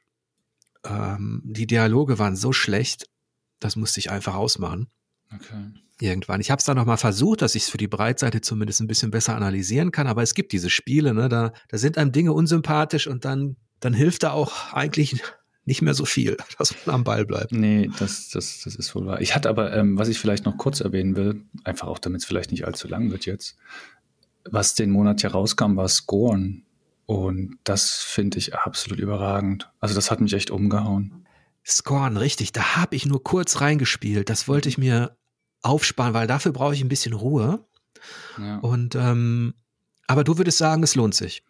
[0.85, 3.07] Ähm, die Dialoge waren so schlecht
[3.59, 4.87] das musste ich einfach ausmachen.
[5.33, 5.73] Okay.
[6.01, 6.39] Irgendwann.
[6.39, 8.87] Ich habe es dann noch mal versucht, dass ich es für die Breitseite zumindest ein
[8.87, 12.31] bisschen besser analysieren kann, aber es gibt diese Spiele, ne, da, da sind einem Dinge
[12.31, 15.21] unsympathisch und dann, dann hilft da auch eigentlich
[15.65, 17.51] nicht mehr so viel, dass man am Ball bleibt.
[17.51, 19.21] Nee, das, das, das ist wohl wahr.
[19.21, 22.25] Ich hatte aber, ähm, was ich vielleicht noch kurz erwähnen will, einfach auch damit es
[22.25, 23.57] vielleicht nicht allzu lang wird jetzt,
[24.49, 26.63] was den Monat hier rauskam, war Scorn.
[27.05, 29.69] Und das finde ich absolut überragend.
[29.79, 31.25] Also das hat mich echt umgehauen.
[31.65, 32.51] Scorn, richtig.
[32.51, 34.29] Da habe ich nur kurz reingespielt.
[34.29, 35.17] Das wollte ich mir
[35.61, 37.65] aufsparen, weil dafür brauche ich ein bisschen Ruhe.
[38.37, 38.57] Ja.
[38.59, 39.53] Und ähm,
[40.07, 41.43] aber du würdest sagen, es lohnt sich.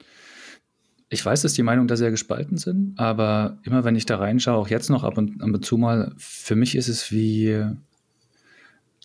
[1.07, 4.57] Ich weiß, dass die Meinungen da sehr gespalten sind, aber immer wenn ich da reinschaue,
[4.57, 7.65] auch jetzt noch ab und, ab und zu mal, für mich ist es wie,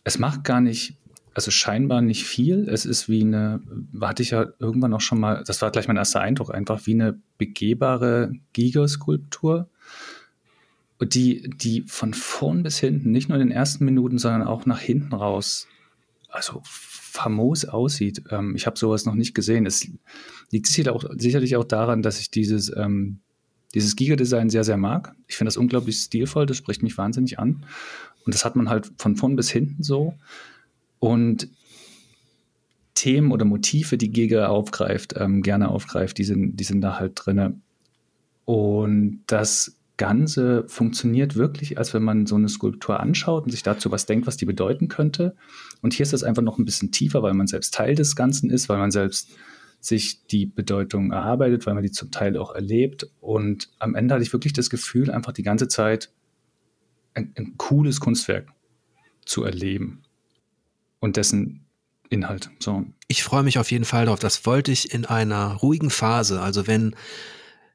[0.02, 0.98] es macht gar nicht,
[1.34, 2.68] also scheinbar nicht viel.
[2.68, 3.60] Es ist wie eine,
[4.00, 6.94] hatte ich ja irgendwann auch schon mal, das war gleich mein erster Eindruck, einfach wie
[6.94, 9.70] eine begehbare Gigaskulptur
[11.00, 14.80] die, die von vorn bis hinten, nicht nur in den ersten Minuten, sondern auch nach
[14.80, 15.66] hinten raus,
[16.28, 18.24] also famos aussieht.
[18.30, 19.66] Ähm, ich habe sowas noch nicht gesehen.
[19.66, 19.88] Es
[20.50, 23.20] liegt sicherlich auch daran, dass ich dieses, ähm,
[23.74, 25.14] dieses Giga-Design sehr, sehr mag.
[25.26, 27.66] Ich finde das unglaublich stilvoll, das spricht mich wahnsinnig an.
[28.24, 30.14] Und das hat man halt von vorn bis hinten so.
[30.98, 31.48] Und
[32.94, 37.12] Themen oder Motive, die Giga aufgreift, ähm, gerne aufgreift, die sind, die sind da halt
[37.14, 37.62] drin.
[38.44, 43.92] Und das Ganze funktioniert wirklich, als wenn man so eine Skulptur anschaut und sich dazu
[43.92, 45.37] was denkt, was die bedeuten könnte.
[45.83, 48.50] Und hier ist das einfach noch ein bisschen tiefer, weil man selbst Teil des Ganzen
[48.50, 49.30] ist, weil man selbst
[49.80, 53.09] sich die Bedeutung erarbeitet, weil man die zum Teil auch erlebt.
[53.20, 56.11] Und am Ende hatte ich wirklich das Gefühl, einfach die ganze Zeit
[57.12, 58.48] ein, ein cooles Kunstwerk
[59.24, 60.02] zu erleben
[60.98, 61.66] und dessen
[62.11, 62.50] Inhalt.
[62.59, 62.85] So.
[63.09, 64.20] Ich freue mich auf jeden Fall darauf.
[64.20, 66.40] Das wollte ich in einer ruhigen Phase.
[66.40, 66.96] Also wenn,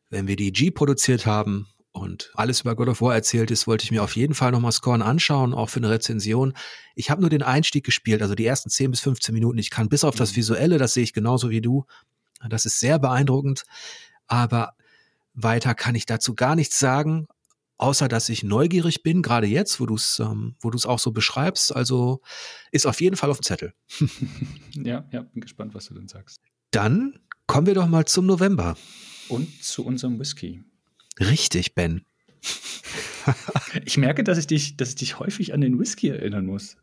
[0.10, 1.67] wenn wir die G produziert haben
[1.99, 4.71] und alles über God of War erzählt ist, wollte ich mir auf jeden Fall nochmal
[4.71, 6.53] Scorn anschauen, auch für eine Rezension.
[6.95, 9.57] Ich habe nur den Einstieg gespielt, also die ersten 10 bis 15 Minuten.
[9.57, 10.35] Ich kann bis auf das mhm.
[10.38, 11.85] Visuelle, das sehe ich genauso wie du.
[12.49, 13.63] Das ist sehr beeindruckend.
[14.27, 14.73] Aber
[15.33, 17.27] weiter kann ich dazu gar nichts sagen,
[17.77, 20.99] außer dass ich neugierig bin, gerade jetzt, wo du es ähm, wo du es auch
[20.99, 21.75] so beschreibst.
[21.75, 22.21] Also
[22.71, 23.73] ist auf jeden Fall auf dem Zettel.
[24.73, 26.41] ja, ja, bin gespannt, was du denn sagst.
[26.71, 28.77] Dann kommen wir doch mal zum November.
[29.27, 30.63] Und zu unserem Whisky.
[31.19, 32.05] Richtig, Ben.
[33.86, 36.77] ich merke, dass ich dich, dass ich dich häufig an den Whisky erinnern muss.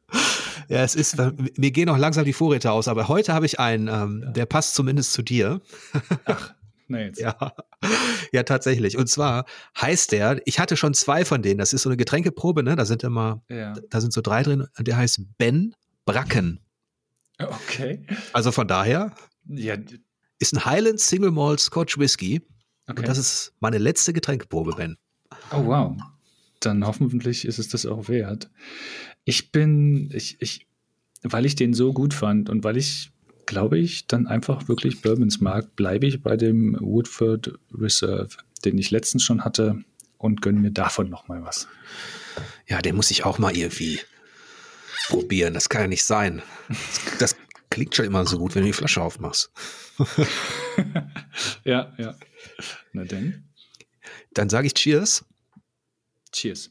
[0.68, 1.16] Ja, es ist,
[1.56, 4.30] mir gehen auch langsam die Vorräte aus, aber heute habe ich einen, ähm, ja.
[4.32, 5.60] der passt zumindest zu dir.
[6.24, 6.54] Ach,
[6.88, 7.20] na jetzt.
[7.20, 7.52] Ja.
[8.32, 8.96] ja, tatsächlich.
[8.96, 9.44] Und zwar
[9.80, 12.76] heißt der, ich hatte schon zwei von denen, das ist so eine Getränkeprobe, ne?
[12.76, 13.74] Da sind immer, ja.
[13.90, 16.60] da sind so drei drin, der heißt Ben Bracken.
[17.38, 18.06] Okay.
[18.32, 19.14] Also von daher,
[19.46, 19.76] ja.
[20.38, 22.42] ist ein Highland Single Malt Scotch Whisky
[22.86, 23.00] Okay.
[23.00, 24.96] Und das ist meine letzte Getränkeprobe, Ben.
[25.52, 25.96] Oh, wow.
[26.60, 28.48] Dann hoffentlich ist es das auch wert.
[29.24, 30.66] Ich bin, ich, ich,
[31.22, 33.10] weil ich den so gut fand und weil ich,
[33.44, 38.90] glaube ich, dann einfach wirklich Bourbons mag, bleibe ich bei dem Woodford Reserve, den ich
[38.90, 39.84] letztens schon hatte
[40.18, 41.68] und gönne mir davon nochmal was.
[42.66, 44.00] Ja, den muss ich auch mal irgendwie
[45.08, 45.54] probieren.
[45.54, 46.42] Das kann ja nicht sein.
[47.18, 47.36] Das
[47.70, 49.50] klingt schon immer so gut, wenn du die Flasche aufmachst.
[51.64, 52.14] ja, ja.
[52.92, 53.44] Na denn?
[54.32, 55.24] Dann sage ich Cheers.
[56.32, 56.70] Cheers.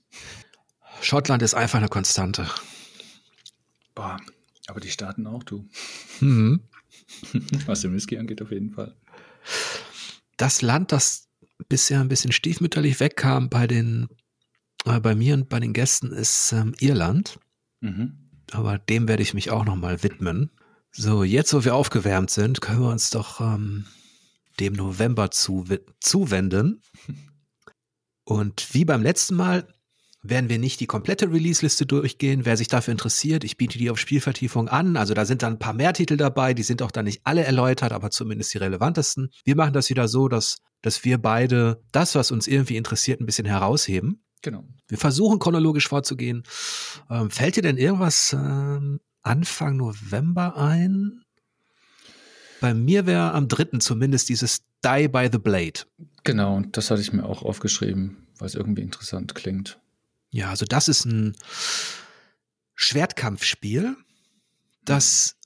[1.02, 2.50] Schottland ist einfach eine Konstante.
[3.94, 4.18] Boah,
[4.68, 5.68] aber die Staaten auch, du.
[6.20, 6.62] Mhm.
[7.66, 8.96] Was den Whisky angeht, auf jeden Fall.
[10.38, 11.30] Das Land, das
[11.70, 14.08] bisher ein bisschen stiefmütterlich wegkam bei den,
[14.86, 17.40] äh, bei mir und bei den Gästen, ist ähm, Irland.
[17.82, 18.18] Mhm.
[18.52, 20.52] Aber dem werde ich mich auch nochmal widmen.
[20.92, 23.86] So, jetzt, wo wir aufgewärmt sind, können wir uns doch ähm,
[24.60, 25.66] dem November zu,
[26.00, 26.82] zuwenden.
[28.24, 29.68] Und wie beim letzten Mal
[30.30, 32.46] werden wir nicht die komplette Release-Liste durchgehen.
[32.46, 34.98] Wer sich dafür interessiert, ich biete die auf Spielvertiefung an.
[34.98, 37.44] Also da sind dann ein paar mehr Titel dabei, die sind auch dann nicht alle
[37.44, 39.30] erläutert, aber zumindest die relevantesten.
[39.44, 43.26] Wir machen das wieder so, dass, dass wir beide das, was uns irgendwie interessiert, ein
[43.26, 44.24] bisschen herausheben.
[44.42, 44.64] Genau.
[44.88, 46.44] Wir versuchen chronologisch vorzugehen.
[47.10, 51.25] Ähm, fällt dir denn irgendwas ähm, Anfang November ein.
[52.62, 55.82] Bei mir wäre am dritten zumindest dieses Die by the Blade.
[56.24, 59.80] Genau, und das hatte ich mir auch aufgeschrieben, weil es irgendwie interessant klingt.
[60.32, 61.36] Ja, also das ist ein
[62.76, 63.96] Schwertkampfspiel,
[64.84, 65.38] das,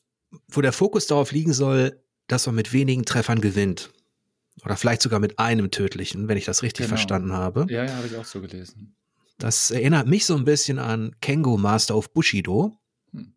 [0.48, 3.92] wo der Fokus darauf liegen soll, dass man mit wenigen Treffern gewinnt.
[4.64, 6.98] Oder vielleicht sogar mit einem tödlichen, wenn ich das richtig genau.
[6.98, 7.66] verstanden habe.
[7.70, 8.96] Ja, ja, habe ich auch so gelesen.
[9.38, 12.78] Das erinnert mich so ein bisschen an Kengo Master of Bushido.
[13.12, 13.34] Hm.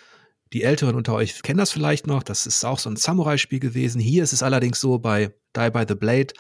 [0.53, 2.23] Die Älteren unter euch kennen das vielleicht noch.
[2.23, 4.01] Das ist auch so ein Samurai-Spiel gewesen.
[4.01, 6.35] Hier ist es allerdings so bei Die by the Blade,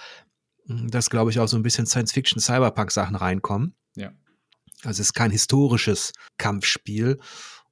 [0.66, 3.74] hm, dass, glaube ich, auch so ein bisschen Science-Fiction-Cyberpunk-Sachen reinkommen.
[3.96, 4.12] Ja.
[4.84, 7.18] Also es ist kein historisches Kampfspiel.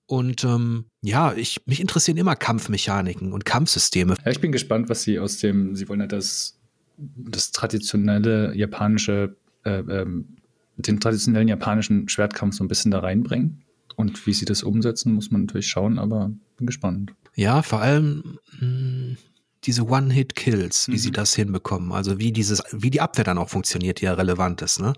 [0.06, 4.16] Und ähm, ja, ich, mich interessieren immer Kampfmechaniken und Kampfsysteme.
[4.24, 6.58] Ja, ich bin gespannt, was sie aus dem, sie wollen ja das,
[6.96, 10.36] das traditionelle japanische, äh, ähm,
[10.76, 13.62] den traditionellen japanischen Schwertkampf so ein bisschen da reinbringen.
[13.96, 17.12] Und wie sie das umsetzen, muss man natürlich schauen, aber bin gespannt.
[17.34, 19.16] Ja, vor allem mh, hm,
[19.64, 20.98] diese One-Hit-Kills, wie mhm.
[20.98, 21.92] sie das hinbekommen.
[21.92, 24.80] Also wie dieses, wie die Abwehr dann auch funktioniert, die ja relevant ist.
[24.80, 24.94] Ne?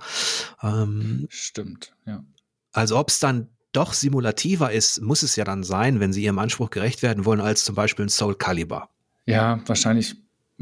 [0.63, 2.25] Ähm, Stimmt, ja.
[2.73, 6.39] Also ob es dann doch simulativer ist, muss es ja dann sein, wenn sie ihrem
[6.39, 8.89] Anspruch gerecht werden wollen, als zum Beispiel ein Soul Calibur.
[9.27, 10.17] Ja, wahrscheinlich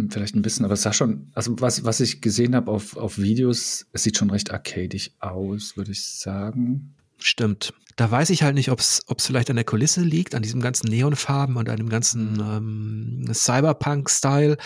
[0.08, 3.18] vielleicht ein bisschen, aber es sah schon, also was, was ich gesehen habe auf, auf
[3.18, 6.94] Videos, es sieht schon recht arcadig aus, würde ich sagen.
[7.20, 7.72] Stimmt.
[7.96, 10.88] Da weiß ich halt nicht, ob es vielleicht an der Kulisse liegt, an diesem ganzen
[10.88, 14.56] Neonfarben und an dem ganzen ähm, Cyberpunk-Style.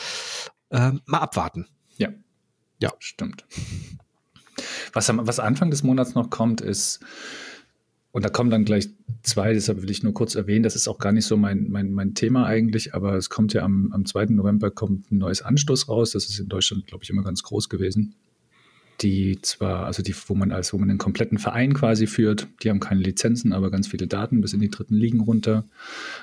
[0.71, 1.67] Ähm, mal abwarten.
[1.97, 2.11] Ja.
[2.79, 2.93] Ja.
[3.01, 3.45] Stimmt.
[4.93, 7.01] Was, was Anfang des Monats noch kommt, ist,
[8.13, 8.89] und da kommen dann gleich
[9.25, 11.93] zwei, deshalb will ich nur kurz erwähnen, das ist auch gar nicht so mein, mein,
[11.93, 14.27] mein Thema eigentlich, aber es kommt ja am, am 2.
[14.27, 16.13] November kommt ein neues Anstoß raus.
[16.13, 18.15] Das ist in Deutschland, glaube ich, immer ganz groß gewesen
[19.01, 22.71] die zwar, also die, wo man als, wo man einen kompletten Verein quasi führt, die
[22.71, 25.65] haben keine Lizenzen, aber ganz viele Daten bis in die dritten Ligen runter.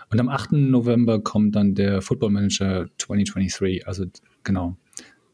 [0.09, 0.53] Und am 8.
[0.53, 4.05] November kommt dann der Football Manager 2023, also
[4.43, 4.77] genau,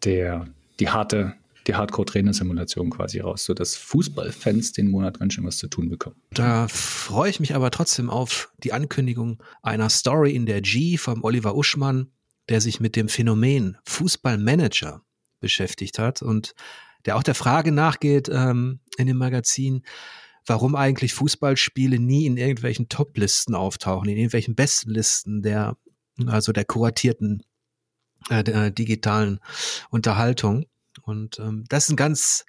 [0.04, 0.48] der,
[0.80, 1.34] die harte,
[1.68, 6.16] die Hardcore-Trainer-Simulation quasi raus, sodass Fußballfans den Monat ganz schön was zu tun bekommen.
[6.32, 11.24] Da freue ich mich aber trotzdem auf die Ankündigung einer Story in der G vom
[11.24, 12.08] Oliver Uschmann,
[12.50, 15.02] der sich mit dem Phänomen Fußballmanager
[15.40, 16.56] beschäftigt hat und
[17.06, 19.84] der auch der Frage nachgeht ähm, in dem Magazin,
[20.46, 25.78] warum eigentlich Fußballspiele nie in irgendwelchen Top-Listen auftauchen, in irgendwelchen Bestenlisten der,
[26.26, 27.44] also der kuratierten
[28.30, 29.40] äh, der digitalen
[29.90, 30.66] Unterhaltung.
[31.04, 32.46] Und ähm, das ist ein ganz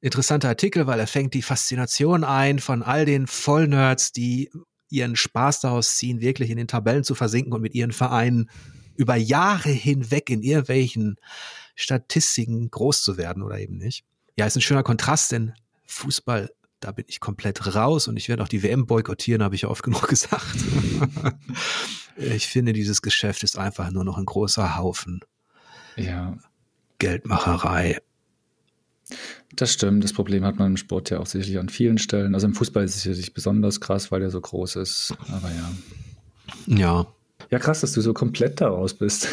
[0.00, 4.50] interessanter Artikel, weil er fängt die Faszination ein von all den Vollnerds, die
[4.90, 8.50] ihren Spaß daraus ziehen, wirklich in den Tabellen zu versinken und mit ihren Vereinen
[8.96, 11.16] über Jahre hinweg in irgendwelchen
[11.74, 14.04] Statistiken groß zu werden oder eben nicht.
[14.36, 15.52] Ja, ist ein schöner Kontrast, denn
[15.86, 19.62] Fußball, da bin ich komplett raus und ich werde auch die WM boykottieren, habe ich
[19.62, 20.56] ja oft genug gesagt.
[22.16, 25.20] ich finde, dieses Geschäft ist einfach nur noch ein großer Haufen.
[25.96, 26.36] Ja.
[26.98, 28.00] Geldmacherei.
[29.54, 30.02] Das stimmt.
[30.02, 32.34] Das Problem hat man im Sport ja auch sicherlich an vielen Stellen.
[32.34, 35.14] Also im Fußball ist es sicherlich besonders krass, weil der so groß ist.
[35.28, 35.72] Aber ja.
[36.66, 37.06] Ja.
[37.50, 39.28] Ja, krass, dass du so komplett daraus bist.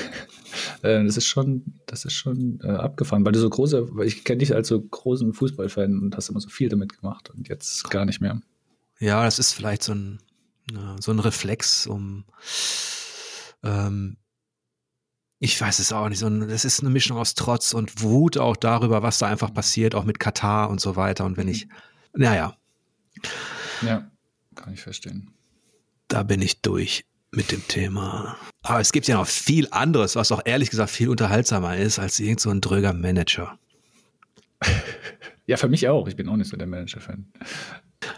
[0.81, 4.23] Äh, das ist schon, das ist schon äh, abgefahren, weil du so große, weil ich
[4.23, 7.89] kenne dich als so großen Fußballfan und hast immer so viel damit gemacht und jetzt
[7.89, 8.41] gar nicht mehr.
[8.99, 10.19] Ja, das ist vielleicht so ein,
[10.99, 12.23] so ein Reflex, um
[13.63, 14.17] ähm,
[15.43, 18.37] ich weiß es auch nicht, so ein, das ist eine Mischung aus Trotz und Wut
[18.37, 21.25] auch darüber, was da einfach passiert, auch mit Katar und so weiter.
[21.25, 21.67] Und wenn ich,
[22.13, 22.55] naja.
[23.81, 24.11] Ja,
[24.53, 25.31] kann ich verstehen.
[26.07, 28.37] Da bin ich durch mit dem Thema.
[28.63, 32.19] Aber es gibt ja noch viel anderes, was auch ehrlich gesagt viel unterhaltsamer ist als
[32.19, 33.57] irgend so ein dröger Manager.
[35.47, 36.07] Ja, für mich auch.
[36.07, 37.25] Ich bin auch nicht so der Manager-Fan.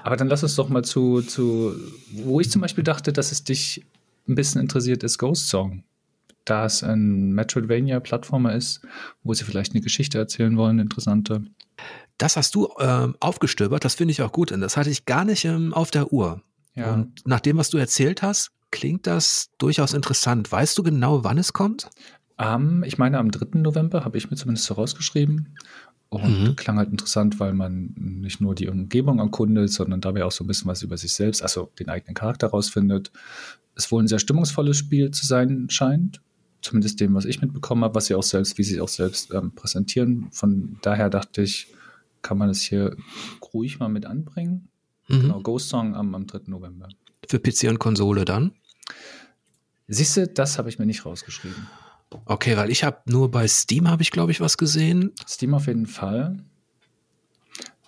[0.03, 1.73] Aber dann lass uns doch mal zu, zu,
[2.11, 3.83] wo ich zum Beispiel dachte, dass es dich
[4.27, 5.83] ein bisschen interessiert, ist Ghost Song.
[6.45, 8.81] Da es ein Metroidvania-Plattformer ist,
[9.23, 11.43] wo sie vielleicht eine Geschichte erzählen wollen, interessante.
[12.19, 14.51] Das hast du ähm, aufgestöbert, das finde ich auch gut.
[14.51, 16.43] Und das hatte ich gar nicht ähm, auf der Uhr.
[16.75, 16.93] Ja.
[16.93, 20.51] Und nach dem, was du erzählt hast, klingt das durchaus interessant.
[20.51, 21.89] Weißt du genau, wann es kommt?
[22.37, 23.59] Um, ich meine, am 3.
[23.59, 25.55] November habe ich mir zumindest so rausgeschrieben.
[26.09, 26.55] Und mhm.
[26.55, 30.47] klang halt interessant, weil man nicht nur die Umgebung erkundet, sondern dabei auch so ein
[30.47, 33.11] bisschen was über sich selbst, also den eigenen Charakter rausfindet.
[33.75, 36.21] Es wohl ein sehr stimmungsvolles Spiel zu sein scheint.
[36.61, 39.53] Zumindest dem, was ich mitbekommen habe, was sie auch selbst, wie sie auch selbst ähm,
[39.53, 40.27] präsentieren.
[40.31, 41.67] Von daher dachte ich,
[42.21, 42.95] kann man es hier
[43.53, 44.67] ruhig mal mit anbringen.
[45.07, 45.21] Mhm.
[45.21, 46.41] Genau, Ghost Song am, am 3.
[46.47, 46.89] November.
[47.27, 48.53] Für PC und Konsole dann?
[49.87, 51.67] Siehst du, das habe ich mir nicht rausgeschrieben.
[52.25, 55.11] Okay, weil ich habe nur bei Steam habe ich glaube ich was gesehen.
[55.27, 56.37] Steam auf jeden Fall.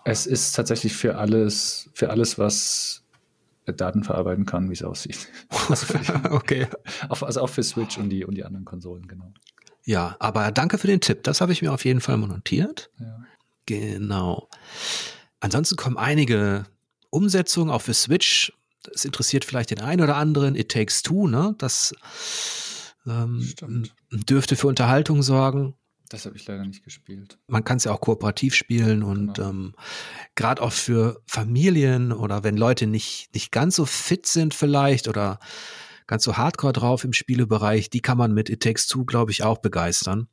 [0.03, 3.03] Es ist tatsächlich für alles, für alles was
[3.65, 5.27] Daten verarbeiten kann, wie es aussieht.
[5.69, 5.87] Also
[6.29, 6.67] okay.
[7.09, 9.33] also auch für Switch und die, und die anderen Konsolen, genau.
[9.83, 11.23] Ja, aber danke für den Tipp.
[11.23, 12.91] Das habe ich mir auf jeden Fall mal notiert.
[12.99, 13.19] Ja.
[13.65, 14.49] Genau.
[15.39, 16.65] Ansonsten kommen einige
[17.09, 18.51] Umsetzungen auch für Switch.
[18.93, 20.55] Das interessiert vielleicht den einen oder anderen.
[20.55, 21.55] It Takes Two, ne?
[21.57, 21.93] Das
[23.07, 23.47] ähm,
[24.11, 25.75] dürfte für Unterhaltung sorgen.
[26.09, 27.39] Das habe ich leider nicht gespielt.
[27.47, 29.49] Man kann es ja auch kooperativ spielen und genau.
[29.49, 29.75] ähm,
[30.35, 35.39] gerade auch für Familien oder wenn Leute nicht, nicht ganz so fit sind vielleicht oder
[36.05, 39.43] ganz so hardcore drauf im Spielebereich, die kann man mit It Takes Two, glaube ich,
[39.43, 40.27] auch begeistern.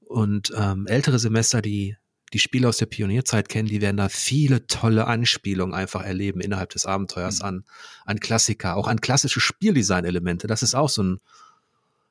[0.00, 1.96] Und ähm, ältere Semester, die
[2.32, 6.70] die Spiele aus der Pionierzeit kennen, die werden da viele tolle Anspielungen einfach erleben innerhalb
[6.70, 7.44] des Abenteuers mhm.
[7.44, 7.64] an,
[8.04, 10.46] an Klassiker, auch an klassische Spieldesign-Elemente.
[10.46, 11.20] Das ist auch so, ein,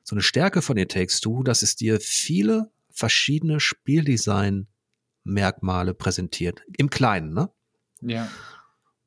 [0.02, 6.62] so eine Stärke von It Takes Two, dass es dir viele verschiedene Spieldesign-Merkmale präsentiert.
[6.78, 7.50] Im Kleinen, ne?
[8.00, 8.30] Ja.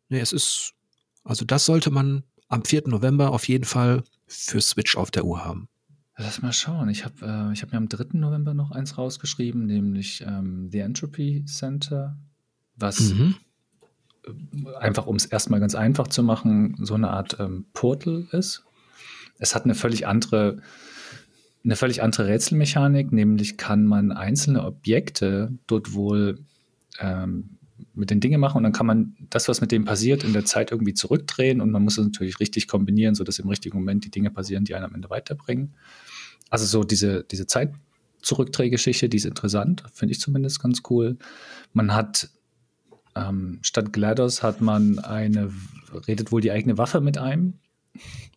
[0.09, 0.75] Nee, es ist,
[1.23, 2.87] also das sollte man am 4.
[2.87, 5.69] November auf jeden Fall für Switch auf der Uhr haben.
[6.21, 6.89] Lass mal schauen.
[6.89, 8.17] Ich habe äh, hab mir am 3.
[8.17, 12.17] November noch eins rausgeschrieben, nämlich ähm, The Entropy Center,
[12.75, 13.35] was mhm.
[14.25, 18.65] Äh, einfach, um es erstmal ganz einfach zu machen, so eine Art ähm, Portal ist.
[19.37, 20.61] Es hat eine völlig andere,
[21.63, 26.39] eine völlig andere Rätselmechanik, nämlich kann man einzelne Objekte dort wohl
[26.99, 27.58] ähm,
[27.99, 30.45] mit den Dingen machen und dann kann man das, was mit dem passiert, in der
[30.45, 34.11] Zeit irgendwie zurückdrehen und man muss es natürlich richtig kombinieren, sodass im richtigen Moment die
[34.11, 35.73] Dinge passieren, die einen am Ende weiterbringen.
[36.49, 37.73] Also so diese, diese Zeit
[38.21, 41.17] Zurückdrehgeschichte, die ist interessant, finde ich zumindest ganz cool.
[41.71, 42.29] Man hat
[43.15, 45.51] ähm, statt GLaDOS hat man eine,
[46.07, 47.55] redet wohl die eigene Waffe mit einem,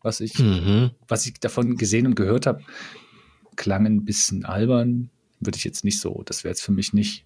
[0.02, 0.90] was ich, mhm.
[1.08, 2.62] was ich davon gesehen und gehört habe,
[3.56, 5.10] klang ein bisschen albern,
[5.44, 7.24] würde ich jetzt nicht so, das wäre jetzt für mich nicht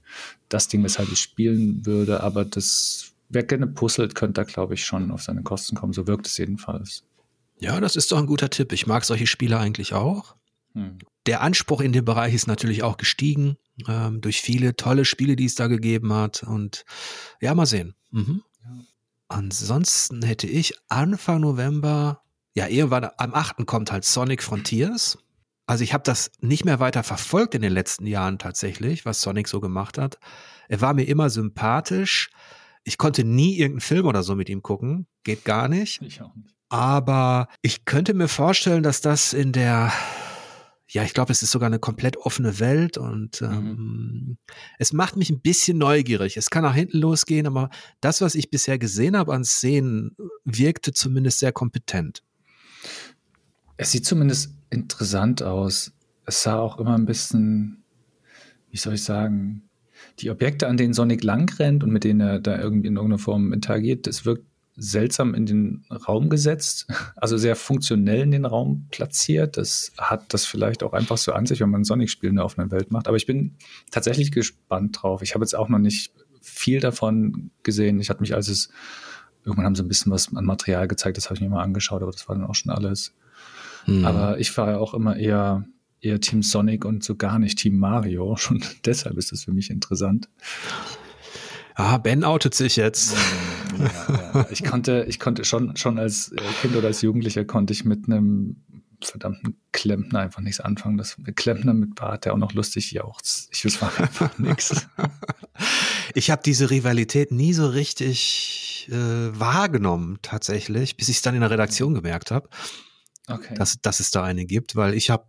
[0.49, 4.85] das Ding, weshalb ich spielen würde, aber das, wer gerne puzzelt, könnte da, glaube ich,
[4.85, 5.93] schon auf seine Kosten kommen.
[5.93, 7.05] So wirkt es jedenfalls.
[7.59, 8.73] Ja, das ist doch ein guter Tipp.
[8.73, 10.37] Ich mag solche Spiele eigentlich auch.
[10.75, 10.99] Hm.
[11.27, 13.57] Der Anspruch in dem Bereich ist natürlich auch gestiegen
[13.89, 16.43] ähm, durch viele tolle Spiele, die es da gegeben hat.
[16.43, 16.85] Und
[17.41, 17.95] ja, mal sehen.
[18.11, 18.43] Mhm.
[18.63, 18.85] Ja.
[19.29, 22.23] Ansonsten hätte ich Anfang November,
[22.55, 23.67] ja, irgendwann am 8.
[23.67, 25.19] kommt halt Sonic Frontiers.
[25.67, 29.49] Also ich habe das nicht mehr weiter verfolgt in den letzten Jahren tatsächlich, was Sonic
[29.49, 30.19] so gemacht hat.
[30.69, 32.31] Er war mir immer sympathisch.
[32.85, 35.07] Ich konnte nie irgendeinen Film oder so mit ihm gucken.
[35.25, 36.01] Geht gar nicht.
[36.03, 36.55] Ich auch nicht.
[36.69, 39.93] Aber ich könnte mir vorstellen, dass das in der,
[40.89, 43.49] ja, ich glaube, es ist sogar eine komplett offene Welt und mhm.
[43.49, 44.39] ähm,
[44.79, 46.37] es macht mich ein bisschen neugierig.
[46.37, 50.93] Es kann nach hinten losgehen, aber das, was ich bisher gesehen habe an Szenen, wirkte
[50.93, 52.23] zumindest sehr kompetent.
[53.77, 55.93] Es sieht zumindest interessant aus.
[56.25, 57.85] Es sah auch immer ein bisschen,
[58.71, 59.63] wie soll ich sagen,
[60.19, 63.19] die Objekte, an denen Sonic lang rennt und mit denen er da irgendwie in irgendeiner
[63.19, 64.45] Form interagiert, das wirkt
[64.79, 69.57] seltsam in den Raum gesetzt, also sehr funktionell in den Raum platziert.
[69.57, 72.71] Das hat das vielleicht auch einfach so an sich, wenn man Sonic-Spiel in der offenen
[72.71, 73.09] Welt macht.
[73.09, 73.57] Aber ich bin
[73.91, 75.23] tatsächlich gespannt drauf.
[75.23, 78.01] Ich habe jetzt auch noch nicht viel davon gesehen.
[78.01, 78.71] Ich hatte mich, als es
[79.45, 82.03] irgendwann haben sie ein bisschen was an Material gezeigt, das habe ich mir mal angeschaut,
[82.03, 83.15] aber das war dann auch schon alles.
[83.87, 84.05] Mhm.
[84.05, 85.67] Aber ich war ja auch immer eher,
[86.01, 88.37] eher Team Sonic und so gar nicht Team Mario.
[88.37, 90.29] Schon deshalb ist das für mich interessant.
[91.75, 93.15] Ah, Ben outet sich jetzt.
[93.79, 94.47] Ja, ja.
[94.51, 98.57] Ich konnte, ich konnte schon, schon als Kind oder als Jugendlicher konnte ich mit einem
[99.05, 100.97] verdammten Klempner einfach nichts anfangen.
[100.97, 103.51] Das Klempner mit Bart, der auch noch lustig jauchzt.
[103.53, 104.89] Ich, war einfach nichts.
[106.15, 111.43] Ich habe diese Rivalität nie so richtig äh, wahrgenommen, tatsächlich, bis ich es dann in
[111.43, 112.49] der Redaktion gemerkt habe
[113.29, 113.55] okay.
[113.55, 115.27] dass, dass es da eine gibt, weil ich habe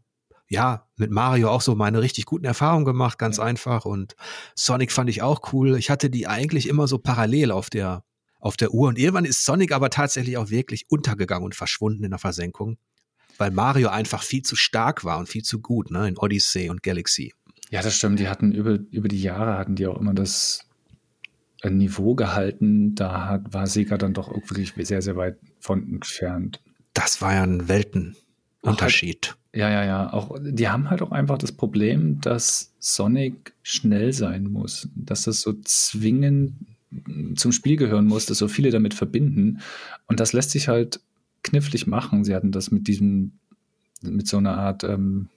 [0.50, 3.44] ja mit Mario auch so meine richtig guten Erfahrungen gemacht, ganz ja.
[3.44, 3.86] einfach.
[3.86, 4.16] Und
[4.56, 5.78] Sonic fand ich auch cool.
[5.78, 8.04] Ich hatte die eigentlich immer so parallel auf der
[8.40, 8.88] auf der Uhr.
[8.88, 12.78] Und irgendwann ist Sonic aber tatsächlich auch wirklich untergegangen und verschwunden in der Versenkung,
[13.38, 16.84] weil Mario einfach viel zu stark war und viel zu gut, ne, in Odyssey und
[16.84, 17.34] Galaxy.
[17.72, 18.20] Ja, das stimmt.
[18.20, 20.66] Die hatten über, über die Jahre hatten die auch immer das
[21.64, 22.96] Niveau gehalten.
[22.96, 26.62] Da hat, war Sega dann doch wirklich sehr, sehr weit von entfernt
[26.98, 29.28] das war ja ein Weltenunterschied.
[29.28, 30.14] Halt, ja, ja, ja.
[30.14, 34.90] Auch, die haben halt auch einfach das Problem, dass Sonic schnell sein muss.
[34.96, 36.56] Dass das so zwingend
[37.36, 39.60] zum Spiel gehören muss, dass so viele damit verbinden.
[40.08, 41.00] Und das lässt sich halt
[41.44, 42.24] knifflig machen.
[42.24, 43.34] Sie hatten das mit diesem,
[44.02, 45.28] mit so einer Art ähm,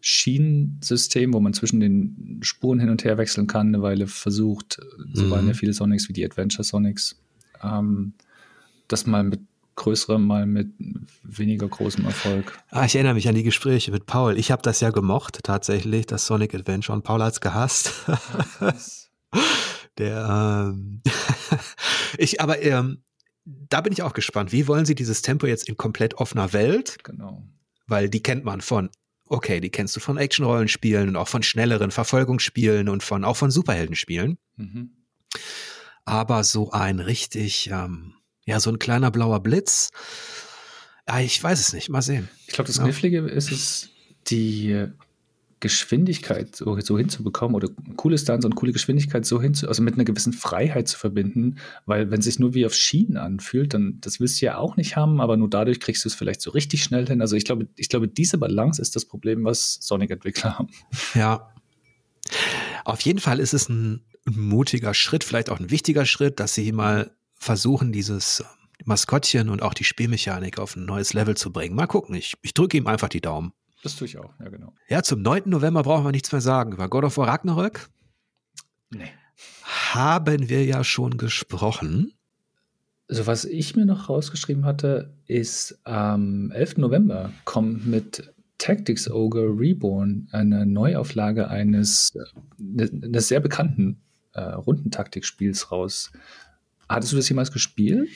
[0.00, 4.80] Schienensystem, wo man zwischen den Spuren hin und her wechseln kann, eine Weile versucht.
[5.14, 5.30] So mhm.
[5.30, 7.20] waren ja viele Sonics wie die Adventure Sonics.
[7.62, 8.12] Ähm,
[8.86, 9.40] das mal mit
[9.76, 10.72] größerem, mal mit
[11.22, 12.58] weniger großem Erfolg.
[12.70, 14.38] Ah, ich erinnere mich an die Gespräche mit Paul.
[14.38, 16.96] Ich habe das ja gemocht, tatsächlich, das Sonic Adventure.
[16.96, 17.92] Und Paul hat es gehasst.
[19.98, 21.02] Der, ähm,
[22.18, 23.02] ich, aber ähm,
[23.44, 24.52] da bin ich auch gespannt.
[24.52, 26.98] Wie wollen sie dieses Tempo jetzt in komplett offener Welt?
[27.04, 27.42] Genau.
[27.86, 28.90] Weil die kennt man von,
[29.26, 33.50] okay, die kennst du von Action-Rollenspielen und auch von schnelleren Verfolgungsspielen und von auch von
[33.50, 34.38] Superheldenspielen.
[34.56, 34.90] Mhm.
[36.04, 38.14] Aber so ein richtig, ähm,
[38.46, 39.90] ja, so ein kleiner blauer Blitz.
[41.08, 41.88] Ja, ich weiß es nicht.
[41.88, 42.28] Mal sehen.
[42.46, 43.90] Ich glaube, das Knifflige ist es,
[44.28, 44.86] die
[45.60, 50.04] Geschwindigkeit so, so hinzubekommen oder coole Stunts und coole Geschwindigkeit so hinzu, also mit einer
[50.04, 54.20] gewissen Freiheit zu verbinden, weil wenn es sich nur wie auf Schienen anfühlt, dann das
[54.20, 56.82] willst du ja auch nicht haben, aber nur dadurch kriegst du es vielleicht so richtig
[56.82, 57.20] schnell hin.
[57.20, 60.68] Also ich glaube, ich glaube, diese Balance ist das Problem, was Sonic-Entwickler haben.
[61.14, 61.52] Ja.
[62.84, 66.54] Auf jeden Fall ist es ein, ein mutiger Schritt, vielleicht auch ein wichtiger Schritt, dass
[66.54, 67.10] sie mal
[67.40, 68.44] versuchen, dieses
[68.84, 71.74] Maskottchen und auch die Spielmechanik auf ein neues Level zu bringen.
[71.74, 73.52] Mal gucken, ich, ich drücke ihm einfach die Daumen.
[73.82, 74.74] Das tue ich auch, ja, genau.
[74.88, 75.44] Ja, zum 9.
[75.46, 76.72] November brauchen wir nichts mehr sagen.
[76.72, 77.88] Über God of War Ragnarök?
[78.90, 79.10] Nee.
[79.62, 82.12] Haben wir ja schon gesprochen.
[83.08, 86.76] Also, was ich mir noch rausgeschrieben hatte, ist am 11.
[86.76, 94.02] November kommt mit Tactics Ogre Reborn eine Neuauflage eines, äh, eines sehr bekannten
[94.34, 96.12] äh, Rundentaktikspiels raus.
[96.90, 98.08] Hattest du das jemals gespielt?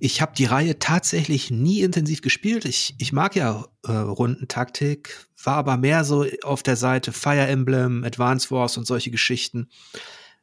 [0.00, 2.64] Ich habe die Reihe tatsächlich nie intensiv gespielt.
[2.64, 8.02] Ich, ich mag ja äh, Rundentaktik, war aber mehr so auf der Seite Fire Emblem,
[8.02, 9.68] Advance Wars und solche Geschichten.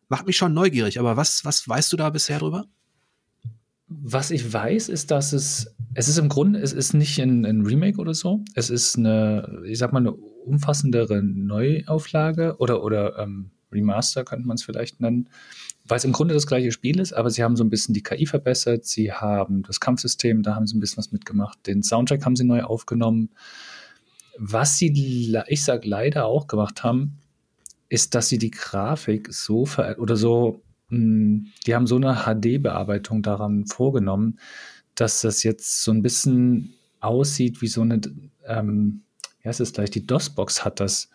[0.07, 2.65] Macht mich schon neugierig, aber was, was weißt du da bisher drüber?
[3.89, 7.65] Was ich weiß, ist, dass es, es ist im Grunde, es ist nicht ein, ein
[7.65, 8.45] Remake oder so.
[8.55, 14.55] Es ist eine, ich sag mal, eine umfassendere Neuauflage oder, oder ähm, Remaster könnte man
[14.55, 15.27] es vielleicht nennen
[15.89, 18.03] weil es im Grunde das gleiche Spiel ist, aber sie haben so ein bisschen die
[18.03, 22.25] KI verbessert, sie haben das Kampfsystem, da haben sie ein bisschen was mitgemacht, den Soundtrack
[22.25, 23.29] haben sie neu aufgenommen.
[24.37, 27.17] Was sie, ich sag leider auch gemacht haben,
[27.89, 32.23] ist, dass sie die Grafik so ver oder so, mh, hm, die haben so eine
[32.23, 34.39] HD-Bearbeitung daran vorgenommen,
[34.93, 37.99] dass das jetzt so ein bisschen aussieht wie so eine,
[38.45, 39.01] ähm,
[39.43, 41.09] ja, es ist gleich, die DOS-Box hat das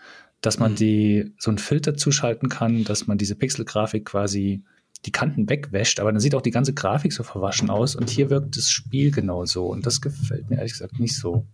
[0.46, 0.76] dass man mhm.
[0.76, 4.62] die so einen Filter zuschalten kann, dass man diese Pixelgrafik quasi
[5.06, 8.30] die Kanten wegwäscht, aber dann sieht auch die ganze Grafik so verwaschen aus und hier
[8.30, 11.46] wirkt das Spiel genauso und das gefällt mir ehrlich gesagt nicht so.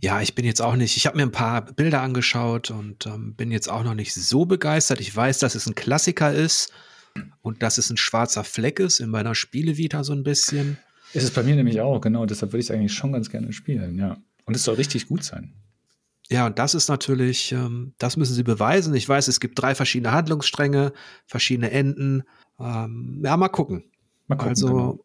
[0.00, 3.34] Ja, ich bin jetzt auch nicht, ich habe mir ein paar Bilder angeschaut und ähm,
[3.34, 5.00] bin jetzt auch noch nicht so begeistert.
[5.00, 6.72] Ich weiß, dass es ein Klassiker ist
[7.42, 10.78] und dass es ein schwarzer Fleck ist in meiner Spielevita so ein bisschen.
[11.12, 13.52] Ist es bei mir nämlich auch, genau, deshalb würde ich es eigentlich schon ganz gerne
[13.52, 14.16] spielen, ja.
[14.44, 15.54] Und es soll richtig gut sein.
[16.30, 18.94] Ja, und das ist natürlich, ähm, das müssen sie beweisen.
[18.94, 20.92] Ich weiß, es gibt drei verschiedene Handlungsstränge,
[21.26, 22.22] verschiedene Enden.
[22.60, 23.84] Ähm, ja, mal gucken.
[24.28, 24.50] Mal gucken.
[24.50, 25.04] Also, genau.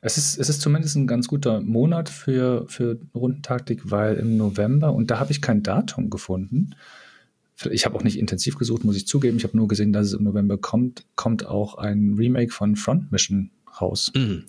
[0.00, 4.92] Es ist, es ist zumindest ein ganz guter Monat für, für Rundentaktik, weil im November,
[4.92, 6.74] und da habe ich kein Datum gefunden,
[7.70, 10.12] ich habe auch nicht intensiv gesucht, muss ich zugeben, ich habe nur gesehen, dass es
[10.12, 14.44] im November kommt, kommt auch ein Remake von Front Mission raus, mhm.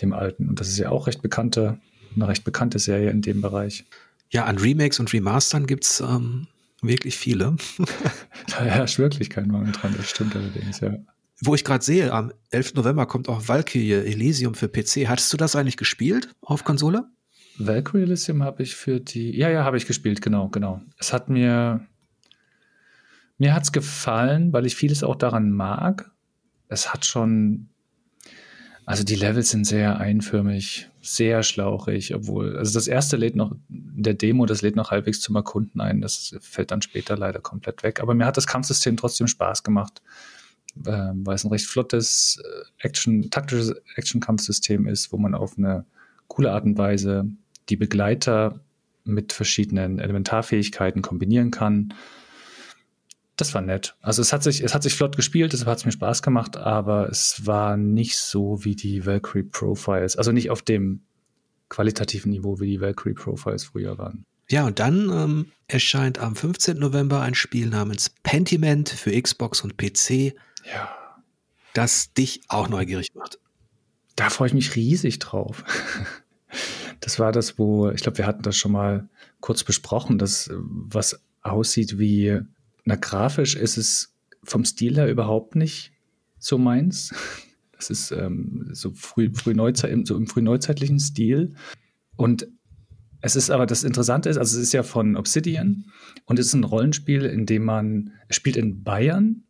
[0.00, 0.48] dem alten.
[0.48, 1.78] Und das ist ja auch recht bekannte,
[2.14, 3.84] eine recht bekannte Serie in dem Bereich.
[4.32, 6.46] Ja, an Remakes und Remastern gibt's ähm,
[6.80, 7.56] wirklich viele.
[8.48, 10.96] da herrscht wirklich kein Mangel dran, das stimmt allerdings, ja.
[11.40, 12.74] Wo ich gerade sehe, am 11.
[12.74, 15.08] November kommt auch Valkyrie Elysium für PC.
[15.08, 17.04] Hattest du das eigentlich gespielt auf Konsole?
[17.58, 19.36] Valkyrie Elysium habe ich für die.
[19.36, 20.80] Ja, ja, habe ich gespielt, genau, genau.
[20.98, 21.86] Es hat mir.
[23.38, 26.12] Mir hat's gefallen, weil ich vieles auch daran mag.
[26.68, 27.68] Es hat schon
[28.84, 34.14] also die Levels sind sehr einförmig, sehr schlauchig, obwohl, also das erste lädt noch, der
[34.14, 38.00] Demo, das lädt noch halbwegs zum Erkunden ein, das fällt dann später leider komplett weg.
[38.00, 40.00] Aber mir hat das Kampfsystem trotzdem Spaß gemacht,
[40.86, 45.84] äh, weil es ein recht flottes äh, Action, taktisches Action-Kampfsystem ist, wo man auf eine
[46.28, 47.26] coole Art und Weise
[47.68, 48.60] die Begleiter
[49.04, 51.92] mit verschiedenen Elementarfähigkeiten kombinieren kann
[53.36, 53.96] das war nett.
[54.00, 56.56] Also es hat sich, es hat sich flott gespielt, deshalb hat es mir Spaß gemacht,
[56.56, 60.16] aber es war nicht so wie die Valkyrie Profiles.
[60.16, 61.02] Also nicht auf dem
[61.68, 64.26] qualitativen Niveau, wie die Valkyrie Profiles früher waren.
[64.50, 66.78] Ja, und dann ähm, erscheint am 15.
[66.78, 70.34] November ein Spiel namens Pentiment für Xbox und PC.
[70.70, 70.90] Ja.
[71.72, 73.38] Das dich auch neugierig macht.
[74.14, 75.64] Da freue ich mich riesig drauf.
[77.00, 79.08] Das war das, wo, ich glaube, wir hatten das schon mal
[79.40, 82.40] kurz besprochen, das, was aussieht wie
[82.84, 84.14] na, grafisch ist es
[84.44, 85.92] vom Stil her überhaupt nicht
[86.38, 87.14] so meins.
[87.74, 91.56] Das ist ähm, so früh, früh Neuzeit, so im frühneuzeitlichen Stil.
[92.14, 92.46] Und
[93.22, 95.86] es ist aber das Interessante ist, also es ist ja von Obsidian
[96.26, 99.42] und es ist ein Rollenspiel, in dem man spielt in Bayern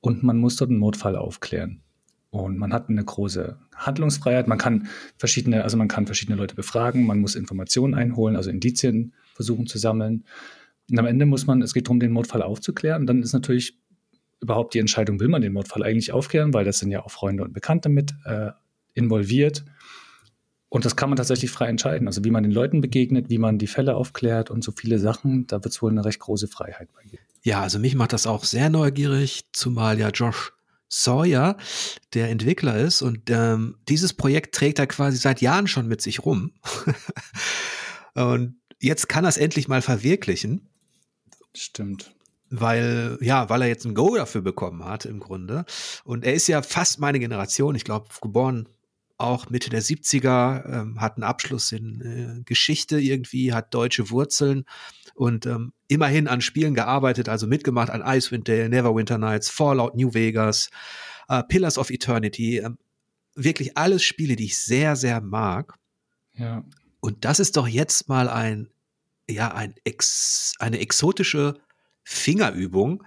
[0.00, 1.82] und man muss dort einen Notfall aufklären.
[2.30, 4.48] Und man hat eine große Handlungsfreiheit.
[4.48, 9.12] Man kann verschiedene, also man kann verschiedene Leute befragen, man muss Informationen einholen, also Indizien
[9.34, 10.24] versuchen zu sammeln.
[10.90, 13.02] Und am Ende muss man, es geht darum, den Mordfall aufzuklären.
[13.02, 13.78] Und dann ist natürlich
[14.40, 17.42] überhaupt die Entscheidung, will man den Mordfall eigentlich aufklären, weil das sind ja auch Freunde
[17.42, 18.50] und Bekannte mit äh,
[18.94, 19.64] involviert.
[20.68, 22.06] Und das kann man tatsächlich frei entscheiden.
[22.06, 25.46] Also wie man den Leuten begegnet, wie man die Fälle aufklärt und so viele Sachen,
[25.46, 27.22] da wird es wohl eine recht große Freiheit bei geben.
[27.42, 30.52] Ja, also mich macht das auch sehr neugierig, zumal ja Josh
[30.88, 31.56] Sawyer
[32.14, 36.24] der Entwickler ist und ähm, dieses Projekt trägt er quasi seit Jahren schon mit sich
[36.24, 36.52] rum.
[38.14, 40.68] und jetzt kann er es endlich mal verwirklichen.
[41.56, 42.14] Stimmt.
[42.48, 45.64] Weil, ja, weil er jetzt ein Go dafür bekommen hat, im Grunde.
[46.04, 48.68] Und er ist ja fast meine Generation, ich glaube, geboren
[49.18, 54.64] auch Mitte der 70er, ähm, hat einen Abschluss in äh, Geschichte irgendwie, hat deutsche Wurzeln
[55.14, 60.12] und ähm, immerhin an Spielen gearbeitet, also mitgemacht an Icewind Dale, Neverwinter Nights, Fallout New
[60.12, 60.70] Vegas,
[61.28, 62.76] äh, Pillars of Eternity, ähm,
[63.34, 65.74] wirklich alles Spiele, die ich sehr, sehr mag.
[66.34, 66.64] Ja.
[67.00, 68.68] Und das ist doch jetzt mal ein,
[69.28, 71.54] ja, ein Ex, eine exotische
[72.04, 73.04] Fingerübung,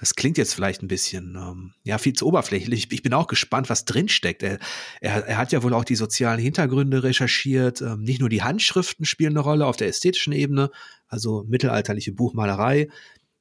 [0.00, 2.90] das klingt jetzt vielleicht ein bisschen, ähm, ja, viel zu oberflächlich.
[2.90, 4.42] Ich bin auch gespannt, was drinsteckt.
[4.42, 4.58] Er,
[5.02, 7.82] er, er hat ja wohl auch die sozialen Hintergründe recherchiert.
[7.82, 10.70] Ähm, nicht nur die Handschriften spielen eine Rolle auf der ästhetischen Ebene,
[11.06, 12.88] also mittelalterliche Buchmalerei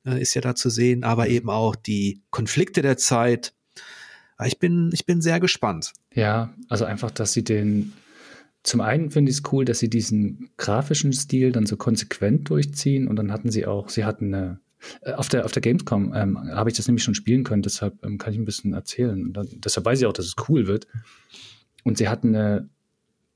[0.05, 1.31] äh, ist ja da zu sehen, aber mhm.
[1.31, 3.53] eben auch die Konflikte der Zeit.
[4.45, 5.93] Ich bin, ich bin sehr gespannt.
[6.13, 7.93] Ja, also einfach, dass sie den,
[8.63, 13.07] zum einen finde ich es cool, dass sie diesen grafischen Stil dann so konsequent durchziehen
[13.07, 14.59] und dann hatten sie auch, sie hatten eine
[15.01, 18.03] äh, auf der, auf der Gamescom ähm, habe ich das nämlich schon spielen können, deshalb
[18.03, 19.33] ähm, kann ich ein bisschen erzählen.
[19.33, 20.87] Dann, deshalb weiß ich auch, dass es cool wird.
[21.83, 22.69] Und sie hatten eine,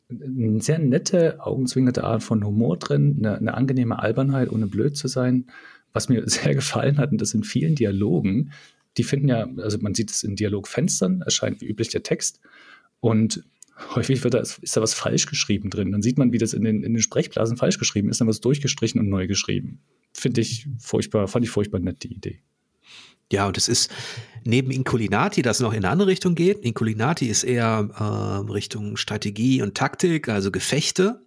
[0.09, 5.07] eine sehr nette, augenzwingende Art von Humor drin, eine, eine angenehme Albernheit, ohne blöd zu
[5.07, 5.47] sein.
[5.91, 8.51] Was mir sehr gefallen hat, und das in vielen Dialogen,
[8.97, 12.39] die finden ja, also man sieht es in Dialogfenstern, erscheint wie üblich der Text.
[12.99, 13.43] Und
[13.95, 15.91] häufig wird da, ist da was falsch geschrieben drin.
[15.91, 18.41] Dann sieht man, wie das in den, in den Sprechblasen falsch geschrieben ist, dann was
[18.41, 19.79] durchgestrichen und neu geschrieben
[20.13, 22.39] finde ich furchtbar, fand ich furchtbar nett, die Idee.
[23.31, 23.89] Ja, und es ist
[24.43, 26.59] neben Inculinati, das noch in eine andere Richtung geht.
[26.59, 31.25] Inculinati ist eher äh, Richtung Strategie und Taktik, also Gefechte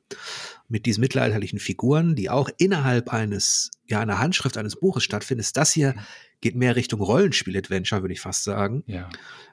[0.68, 5.40] mit diesen mittelalterlichen Figuren, die auch innerhalb eines, ja, einer Handschrift eines Buches stattfinden.
[5.40, 5.94] Ist das hier
[6.40, 8.84] geht mehr Richtung Rollenspiel-Adventure, würde ich fast sagen.
[8.86, 9.08] Ja.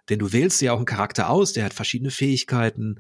[0.10, 3.00] Denn du wählst ja auch einen Charakter aus, der hat verschiedene Fähigkeiten,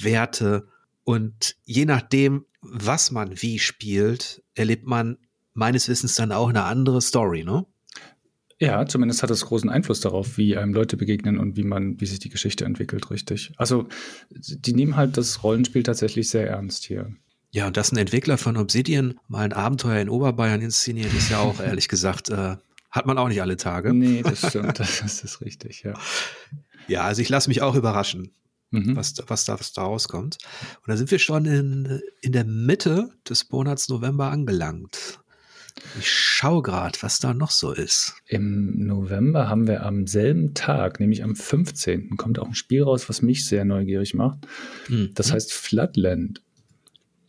[0.00, 0.68] Werte
[1.04, 5.18] und je nachdem, was man wie spielt, erlebt man
[5.54, 7.66] meines Wissens dann auch eine andere Story, ne?
[8.58, 12.04] Ja, zumindest hat es großen Einfluss darauf, wie einem Leute begegnen und wie man, wie
[12.04, 13.52] sich die Geschichte entwickelt, richtig.
[13.56, 13.88] Also,
[14.28, 17.10] die nehmen halt das Rollenspiel tatsächlich sehr ernst hier.
[17.52, 21.40] Ja, und dass ein Entwickler von Obsidian mal ein Abenteuer in Oberbayern inszeniert, ist ja
[21.40, 22.56] auch ehrlich gesagt, äh,
[22.90, 23.92] hat man auch nicht alle Tage.
[23.92, 25.94] Nee, das stimmt, das ist richtig, ja.
[26.88, 28.32] Ja, also ich lasse mich auch überraschen,
[28.70, 28.96] mhm.
[28.96, 30.38] was, was, da, was da rauskommt.
[30.76, 35.20] Und da sind wir schon in, in der Mitte des Monats November angelangt.
[35.98, 38.14] Ich schaue gerade, was da noch so ist.
[38.26, 43.08] Im November haben wir am selben Tag, nämlich am 15., kommt auch ein Spiel raus,
[43.08, 44.38] was mich sehr neugierig macht.
[44.88, 45.10] Mhm.
[45.14, 46.42] Das heißt Floodland.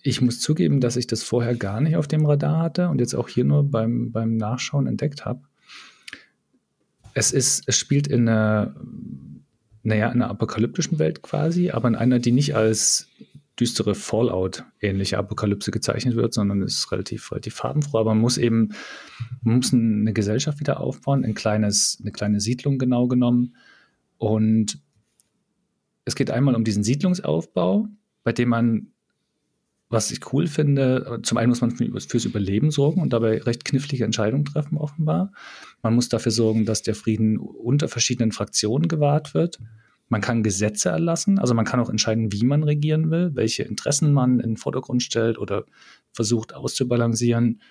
[0.04, 3.14] Ich muss zugeben, dass ich das vorher gar nicht auf dem Radar hatte und jetzt
[3.14, 5.42] auch hier nur beim, beim Nachschauen entdeckt habe.
[7.14, 8.76] Es ist, es spielt in einer,
[9.84, 13.10] naja, in einer apokalyptischen Welt quasi, aber in einer, die nicht als
[13.60, 18.00] düstere Fallout-ähnliche Apokalypse gezeichnet wird, sondern ist relativ, relativ farbenfroh.
[18.00, 18.70] Aber man muss eben,
[19.44, 23.56] man muss eine Gesellschaft wieder aufbauen, ein kleines, eine kleine Siedlung genau genommen.
[24.18, 24.80] Und
[26.06, 27.88] es geht einmal um diesen Siedlungsaufbau,
[28.24, 28.91] bei dem man,
[29.92, 34.06] was ich cool finde, zum einen muss man fürs Überleben sorgen und dabei recht knifflige
[34.06, 35.34] Entscheidungen treffen, offenbar.
[35.84, 39.60] Man muss dafür sorgen, dass der Frieden unter verschiedenen Fraktionen gewahrt wird.
[40.08, 44.14] Man kann Gesetze erlassen, also man kann auch entscheiden, wie man regieren will, welche Interessen
[44.14, 45.66] man in den Vordergrund stellt oder
[46.12, 47.62] versucht auszubalancieren.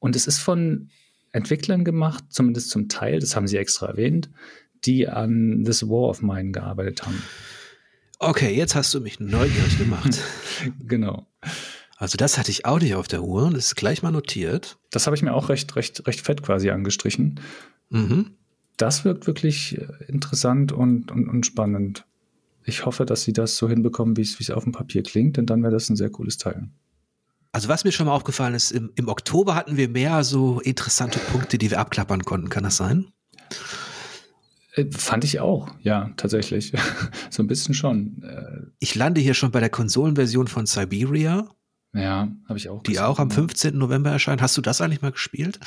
[0.00, 0.90] Und es ist von
[1.32, 4.30] Entwicklern gemacht, zumindest zum Teil, das haben sie extra erwähnt,
[4.84, 7.22] die an This War of Mine gearbeitet haben.
[8.20, 10.20] Okay, jetzt hast du mich neugierig gemacht.
[10.80, 11.27] genau.
[11.96, 13.50] Also das hatte ich auch nicht auf der Uhr.
[13.50, 14.78] Das ist gleich mal notiert.
[14.90, 17.40] Das habe ich mir auch recht, recht, recht fett quasi angestrichen.
[17.90, 18.38] Mhm
[18.78, 22.06] das wirkt wirklich äh, interessant und, und, und spannend.
[22.64, 25.62] Ich hoffe, dass sie das so hinbekommen, wie es auf dem Papier klingt, denn dann
[25.62, 26.68] wäre das ein sehr cooles Teil.
[27.52, 31.18] Also was mir schon mal aufgefallen ist, im, im Oktober hatten wir mehr so interessante
[31.18, 32.50] Punkte, die wir abklappern konnten.
[32.50, 33.06] Kann das sein?
[34.78, 36.72] Äh, fand ich auch, ja, tatsächlich.
[37.30, 38.22] so ein bisschen schon.
[38.22, 41.48] Äh, ich lande hier schon bei der Konsolenversion von Siberia.
[41.94, 42.82] Ja, habe ich auch.
[42.82, 43.76] Die auch am 15.
[43.76, 44.42] November erscheint.
[44.42, 45.58] Hast du das eigentlich mal gespielt?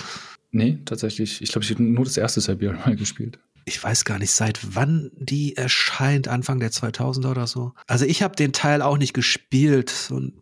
[0.51, 1.41] Nee, tatsächlich.
[1.41, 3.39] Ich glaube, ich habe nur das erste Siberia mal gespielt.
[3.65, 7.73] Ich weiß gar nicht, seit wann die erscheint, Anfang der 2000er oder so.
[7.87, 10.40] Also ich habe den Teil auch nicht gespielt und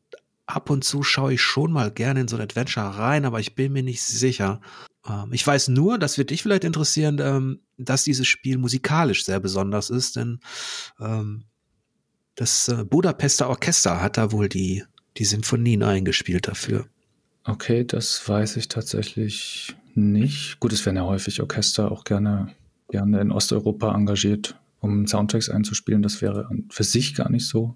[0.49, 3.55] ab und zu schaue ich schon mal gerne in so ein Adventure rein, aber ich
[3.55, 4.61] bin mir nicht sicher.
[5.07, 9.39] Ähm, ich weiß nur, das wird dich vielleicht interessieren, ähm, dass dieses Spiel musikalisch sehr
[9.39, 10.39] besonders ist, denn
[10.99, 11.45] ähm,
[12.35, 14.83] Das äh, Budapester Orchester hat da wohl die,
[15.17, 16.87] die Sinfonien eingespielt dafür.
[17.43, 20.59] Okay, das weiß ich tatsächlich nicht.
[20.59, 22.55] Gut, es werden ja häufig Orchester auch gerne,
[22.89, 26.01] gerne in Osteuropa engagiert, um Soundtracks einzuspielen.
[26.01, 27.75] Das wäre für sich gar nicht so.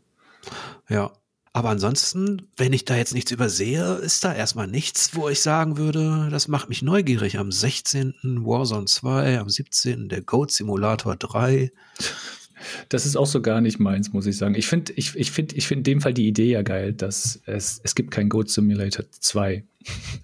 [0.87, 1.11] Ja.
[1.55, 5.77] Aber ansonsten, wenn ich da jetzt nichts übersehe, ist da erstmal nichts, wo ich sagen
[5.77, 7.37] würde, das macht mich neugierig.
[7.37, 8.15] Am 16.
[8.43, 10.09] Warzone 2, am 17.
[10.09, 11.71] der Goat Simulator 3.
[12.89, 14.55] Das ist auch so gar nicht meins, muss ich sagen.
[14.55, 17.39] Ich finde ich, ich find, ich find in dem Fall die Idee ja geil, dass
[17.45, 19.63] es, es gibt kein Goat Simulator 2.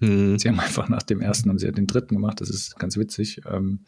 [0.00, 0.38] Hm.
[0.38, 3.42] Sie haben einfach nach dem ersten haben sie den dritten gemacht, das ist ganz witzig.
[3.48, 3.80] Ähm,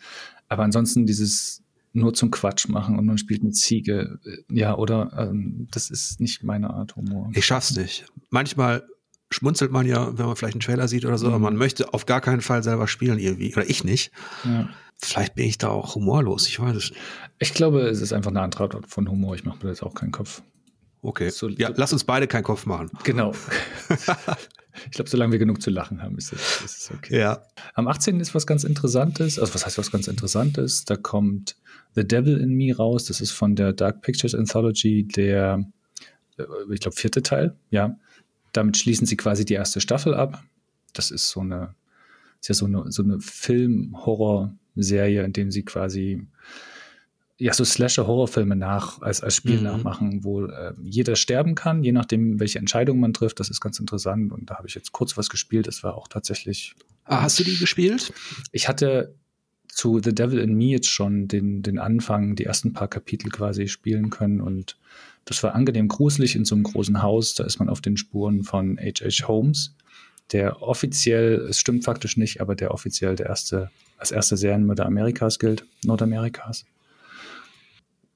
[0.49, 1.62] aber ansonsten dieses
[1.93, 4.19] nur zum Quatsch machen und man spielt eine Ziege.
[4.51, 7.31] Ja, oder ähm, das ist nicht meine Art Humor.
[7.35, 8.07] Ich schaff's nicht.
[8.31, 8.87] Manchmal
[9.31, 11.35] schmunzelt man ja, wenn man vielleicht einen Trailer sieht oder so, mhm.
[11.35, 13.55] aber man möchte auf gar keinen Fall selber spielen irgendwie.
[13.55, 14.13] Oder ich nicht.
[14.45, 14.69] Ja.
[15.05, 17.01] Vielleicht bin ich da auch humorlos, ich weiß es nicht.
[17.41, 19.35] Ich glaube, es ist einfach eine andere Art von Humor.
[19.35, 20.43] Ich mache mir jetzt auch keinen Kopf.
[21.03, 21.31] Okay.
[21.31, 22.91] So, ja, lass uns beide keinen Kopf machen.
[23.05, 23.33] Genau.
[24.87, 27.21] Ich glaube, solange wir genug zu lachen haben, ist es, ist es okay.
[27.21, 27.43] Ja.
[27.75, 28.21] Am 18.
[28.21, 29.39] ist was ganz Interessantes.
[29.39, 30.87] Also, was heißt was ganz Interessantes?
[30.87, 31.57] Da kommt
[31.95, 33.05] The Devil in Me raus.
[33.05, 35.67] Das ist von der Dark Pictures Anthology, der,
[36.39, 37.55] äh, ich glaube, vierte Teil.
[37.71, 37.99] Ja.
[38.53, 40.43] Damit schließen sie quasi die erste Staffel ab.
[40.95, 41.75] Das ist so eine,
[42.41, 46.27] ist ja so eine, so eine Film-Horror-Serie, in dem sie quasi
[47.43, 49.65] ja, so Slasher-Horrorfilme nach, als, als Spiel mhm.
[49.65, 53.41] nachmachen, wo äh, jeder sterben kann, je nachdem, welche Entscheidung man trifft.
[53.41, 54.31] Das ist ganz interessant.
[54.31, 55.67] Und da habe ich jetzt kurz was gespielt.
[55.67, 56.75] Das war auch tatsächlich.
[57.05, 58.13] Ah, hast du die gespielt?
[58.53, 59.17] Ich hatte
[59.67, 63.67] zu The Devil in Me jetzt schon den, den Anfang, die ersten paar Kapitel quasi
[63.67, 64.41] spielen können.
[64.41, 64.79] Und
[65.25, 67.35] das war angenehm gruselig in so einem großen Haus.
[67.35, 69.27] Da ist man auf den Spuren von H.H.
[69.27, 69.75] Holmes,
[70.31, 75.41] der offiziell, es stimmt faktisch nicht, aber der offiziell der erste, als erster Serienmörder Amerikas
[75.41, 76.67] gilt, Nordamerikas.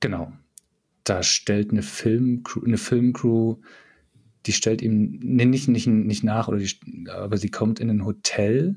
[0.00, 0.32] Genau.
[1.04, 3.56] Da stellt eine Filmcrew, eine Filmcrew,
[4.46, 8.04] die stellt ihm nee, nicht, nicht, nicht nach, oder die, aber sie kommt in ein
[8.04, 8.76] Hotel,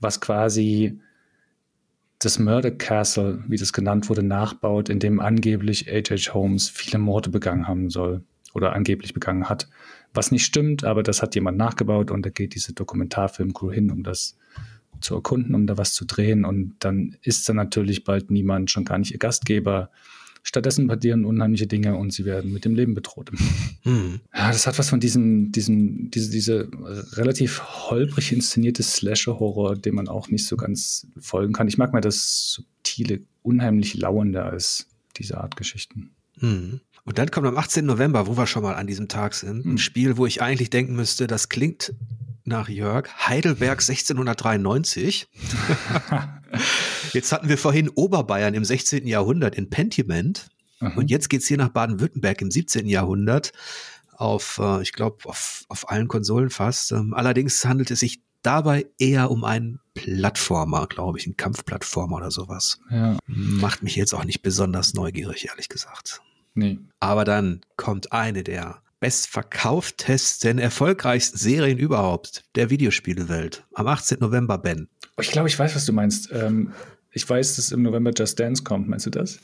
[0.00, 1.00] was quasi
[2.18, 6.32] das Murder Castle, wie das genannt wurde, nachbaut, in dem angeblich H.H.
[6.32, 8.22] Holmes viele Morde begangen haben soll
[8.54, 9.68] oder angeblich begangen hat.
[10.14, 14.02] Was nicht stimmt, aber das hat jemand nachgebaut und da geht diese Dokumentarfilmcrew hin, um
[14.02, 14.38] das
[15.00, 16.44] zu erkunden, um da was zu drehen.
[16.44, 19.90] Und dann ist da natürlich bald niemand, schon gar nicht ihr Gastgeber,
[20.46, 23.30] Stattdessen passieren unheimliche Dinge und sie werden mit dem Leben bedroht.
[23.82, 24.20] Hm.
[24.34, 26.68] Ja, das hat was von diesem, diesem, diese, diese
[27.12, 31.68] relativ holprig inszenierte Slasher-Horror, dem man auch nicht so ganz folgen kann.
[31.68, 34.86] Ich mag mal das subtile, unheimlich lauernde als
[35.16, 36.10] diese Art Geschichten.
[36.38, 36.80] Hm.
[37.04, 37.84] Und dann kommt am 18.
[37.84, 39.78] November, wo wir schon mal an diesem Tag sind, ein hm.
[39.78, 41.94] Spiel, wo ich eigentlich denken müsste, das klingt
[42.44, 45.28] nach Jörg, Heidelberg 1693.
[47.12, 49.06] jetzt hatten wir vorhin Oberbayern im 16.
[49.06, 50.48] Jahrhundert in Pentiment.
[50.80, 50.98] Mhm.
[50.98, 52.86] Und jetzt geht's hier nach Baden-Württemberg im 17.
[52.86, 53.52] Jahrhundert
[54.12, 56.92] auf, äh, ich glaube, auf, auf allen Konsolen fast.
[56.92, 62.30] Ähm, allerdings handelt es sich dabei eher um einen Plattformer, glaube ich, einen Kampfplattformer oder
[62.30, 62.78] sowas.
[62.90, 63.16] Ja.
[63.26, 66.20] Macht mich jetzt auch nicht besonders neugierig, ehrlich gesagt.
[66.54, 66.78] Nee.
[67.00, 73.62] Aber dann kommt eine der bestverkauftesten, erfolgreichsten Serien überhaupt der Videospielewelt.
[73.74, 74.16] Am 18.
[74.18, 74.88] November, Ben.
[75.20, 76.30] Ich glaube, ich weiß, was du meinst.
[76.32, 76.72] Ähm,
[77.12, 78.88] ich weiß, dass im November Just Dance kommt.
[78.88, 79.40] Meinst du das?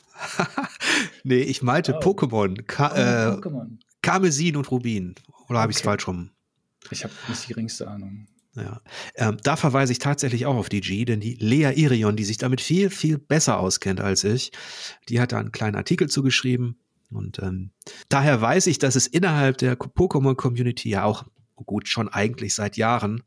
[1.24, 1.98] nee, ich meinte oh.
[2.00, 2.62] Pokémon.
[2.62, 3.66] Ka oh, äh.
[4.00, 5.14] Karmesin und Rubin.
[5.50, 6.30] Oder habe ich es falsch rum?
[6.90, 8.28] Ich habe nicht die geringste Ahnung.
[8.54, 8.80] Ja,
[9.16, 12.38] ähm, da verweise ich tatsächlich auch auf die G, denn die Lea Irion, die sich
[12.38, 14.52] damit viel, viel besser auskennt als ich,
[15.10, 16.78] die hat da einen kleinen Artikel zugeschrieben
[17.10, 17.70] und ähm,
[18.08, 21.24] daher weiß ich, dass es innerhalb der Pokémon-Community ja auch
[21.56, 23.22] gut schon eigentlich seit Jahren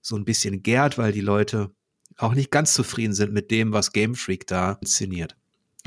[0.00, 1.70] so ein bisschen gärt, weil die Leute
[2.16, 5.36] auch nicht ganz zufrieden sind mit dem, was Game Freak da inszeniert.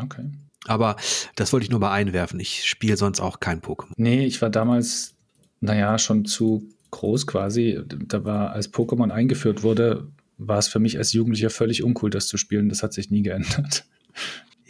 [0.01, 0.25] Okay.
[0.65, 0.95] Aber
[1.35, 2.39] das wollte ich nur mal einwerfen.
[2.39, 3.93] Ich spiele sonst auch kein Pokémon.
[3.97, 5.13] Nee, ich war damals,
[5.61, 7.79] naja, schon zu groß quasi.
[7.85, 12.27] Da war, als Pokémon eingeführt wurde, war es für mich als Jugendlicher völlig uncool, das
[12.27, 12.69] zu spielen.
[12.69, 13.85] Das hat sich nie geändert.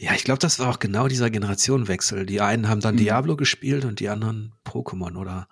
[0.05, 2.27] Ja, ich glaube, das war auch genau dieser Generationenwechsel.
[2.27, 2.99] Die einen haben dann mhm.
[2.99, 5.47] Diablo gespielt und die anderen Pokémon oder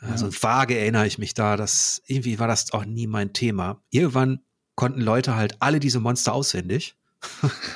[0.00, 0.42] also ja.
[0.42, 3.80] vage erinnere ich mich da, dass irgendwie war das auch nie mein Thema.
[3.90, 4.40] Irgendwann
[4.74, 6.96] konnten Leute halt alle diese Monster auswendig.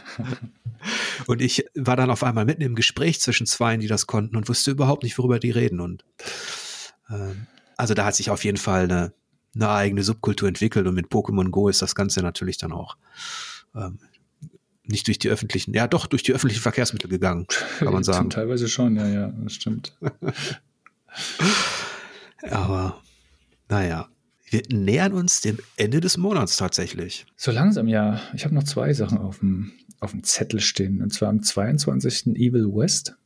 [1.28, 4.48] und ich war dann auf einmal mitten im Gespräch zwischen zweien, die das konnten und
[4.48, 5.78] wusste überhaupt nicht, worüber die reden.
[5.78, 6.04] Und
[7.10, 7.34] äh,
[7.76, 9.12] also da hat sich auf jeden Fall eine,
[9.54, 12.96] eine eigene Subkultur entwickelt und mit Pokémon Go ist das Ganze natürlich dann auch
[13.76, 14.00] ähm,
[14.84, 17.46] nicht durch die öffentlichen, ja doch durch die öffentlichen Verkehrsmittel gegangen,
[17.78, 18.30] kann man sagen.
[18.30, 19.96] Teilweise schon, ja, ja, das stimmt.
[22.50, 23.00] Aber
[23.68, 24.08] naja,
[24.50, 27.26] wir nähern uns dem Ende des Monats tatsächlich.
[27.36, 28.20] So langsam, ja.
[28.34, 31.02] Ich habe noch zwei Sachen auf dem, auf dem Zettel stehen.
[31.02, 32.36] Und zwar am 22.
[32.36, 33.16] Evil West.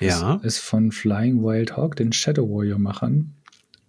[0.00, 0.36] Ja.
[0.36, 3.34] Ist, ist von Flying Wild Hawk, den Shadow Warrior Machern.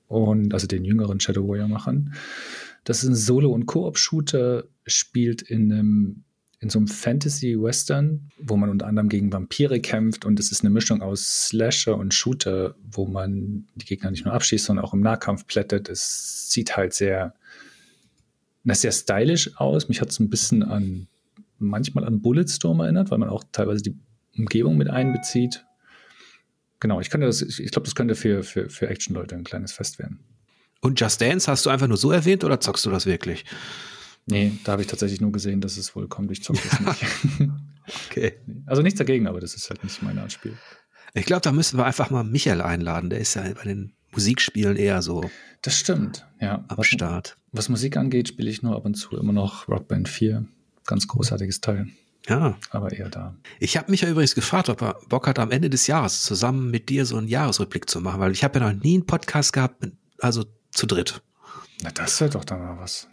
[0.07, 2.13] Und, also den jüngeren Shadow Warrior Machern.
[2.83, 6.23] Das ist ein Solo- und Koop-Shooter, spielt in einem
[6.59, 10.69] in so einem Fantasy-Western, wo man unter anderem gegen Vampire kämpft und es ist eine
[10.69, 15.01] Mischung aus Slasher und Shooter, wo man die Gegner nicht nur abschießt, sondern auch im
[15.01, 15.89] Nahkampf plättet.
[15.89, 17.33] Es sieht halt sehr,
[18.63, 19.89] sehr stylisch aus.
[19.89, 21.07] Mich hat es ein bisschen an
[21.59, 23.95] manchmal an Bulletstorm erinnert, weil man auch teilweise die
[24.37, 25.65] Umgebung mit einbezieht.
[26.79, 29.99] Genau, ich könnte das, ich glaube, das könnte für, für, für Action-Leute ein kleines Fest
[29.99, 30.19] werden.
[30.81, 33.45] Und Just Dance hast du einfach nur so erwähnt oder zockst du das wirklich?
[34.27, 36.31] Nee, da habe ich tatsächlich nur gesehen, dass es wohl kommt.
[36.31, 37.49] Ich zocke das nicht.
[38.09, 38.33] okay.
[38.65, 40.57] Also nichts dagegen, aber das ist halt nicht meine Art Spiel.
[41.13, 43.09] Ich glaube, da müssen wir einfach mal Michael einladen.
[43.09, 45.29] Der ist ja bei den Musikspielen eher so.
[45.61, 46.65] Das stimmt, ja.
[46.67, 47.37] Am was, Start.
[47.51, 50.45] Was Musik angeht, spiele ich nur ab und zu immer noch Rock Band 4.
[50.85, 51.87] Ganz großartiges Teil.
[52.27, 52.57] Ja.
[52.71, 53.35] Aber eher da.
[53.59, 56.71] Ich habe mich ja übrigens gefragt, ob er Bock hat, am Ende des Jahres zusammen
[56.71, 59.53] mit dir so einen Jahresrückblick zu machen, weil ich habe ja noch nie einen Podcast
[59.53, 59.87] gehabt,
[60.19, 61.21] also zu dritt.
[61.83, 63.07] Na, das wäre doch dann mal was.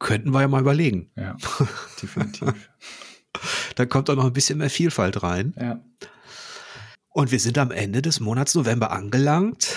[0.00, 1.10] Könnten wir ja mal überlegen.
[1.16, 1.36] Ja,
[2.02, 2.70] definitiv.
[3.76, 5.54] da kommt auch noch ein bisschen mehr Vielfalt rein.
[5.60, 5.80] Ja.
[7.10, 9.76] Und wir sind am Ende des Monats November angelangt.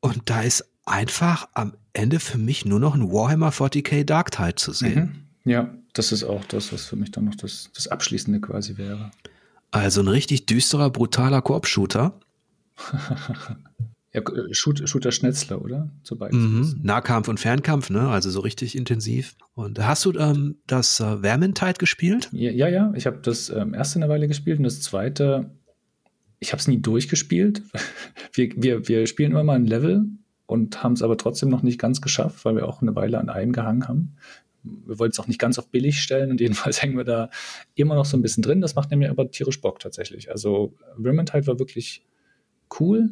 [0.00, 4.56] Und da ist einfach am Ende für mich nur noch ein Warhammer 40k Dark Tide
[4.56, 5.26] zu sehen.
[5.44, 5.50] Mhm.
[5.50, 9.10] Ja, das ist auch das, was für mich dann noch das, das Abschließende quasi wäre.
[9.70, 12.20] Also ein richtig düsterer, brutaler Koop-Shooter.
[14.14, 15.90] ja, Shoot, Shooter Schnetzler, oder?
[16.04, 16.80] Zu mhm.
[16.82, 18.08] Nahkampf und Fernkampf, ne?
[18.08, 19.34] Also so richtig intensiv.
[19.54, 22.28] Und hast du ähm, das äh, Vermintide gespielt?
[22.32, 22.92] Ja, ja, ja.
[22.94, 25.50] ich habe das ähm, erste eine Weile gespielt und das zweite,
[26.38, 27.62] ich habe es nie durchgespielt.
[28.32, 30.04] wir, wir, wir spielen immer mal ein Level
[30.46, 33.28] und haben es aber trotzdem noch nicht ganz geschafft, weil wir auch eine Weile an
[33.28, 34.16] einem gehangen haben
[34.66, 37.28] wir wollen es auch nicht ganz auf billig stellen und jedenfalls hängen wir da
[37.74, 38.62] immer noch so ein bisschen drin.
[38.62, 40.30] Das macht nämlich aber tierisch Bock tatsächlich.
[40.30, 42.02] Also Vermintide war wirklich
[42.80, 43.10] cool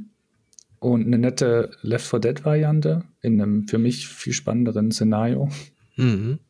[0.83, 5.49] und eine nette Left 4 Dead Variante in einem für mich viel spannenderen Szenario.
[5.95, 6.41] Mhm.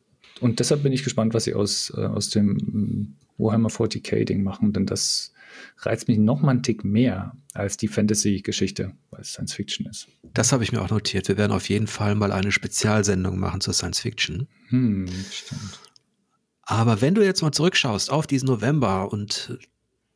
[0.41, 4.73] Und deshalb bin ich gespannt, was sie aus, äh, aus dem Warhammer 40k Ding machen,
[4.73, 5.33] denn das
[5.77, 10.07] reizt mich noch mal einen Tick mehr als die Fantasy-Geschichte, weil es Science Fiction ist.
[10.33, 11.27] Das habe ich mir auch notiert.
[11.27, 14.47] Wir werden auf jeden Fall mal eine Spezialsendung machen zur Science Fiction.
[14.69, 15.79] Hm, stimmt.
[16.63, 19.59] Aber wenn du jetzt mal zurückschaust auf diesen November und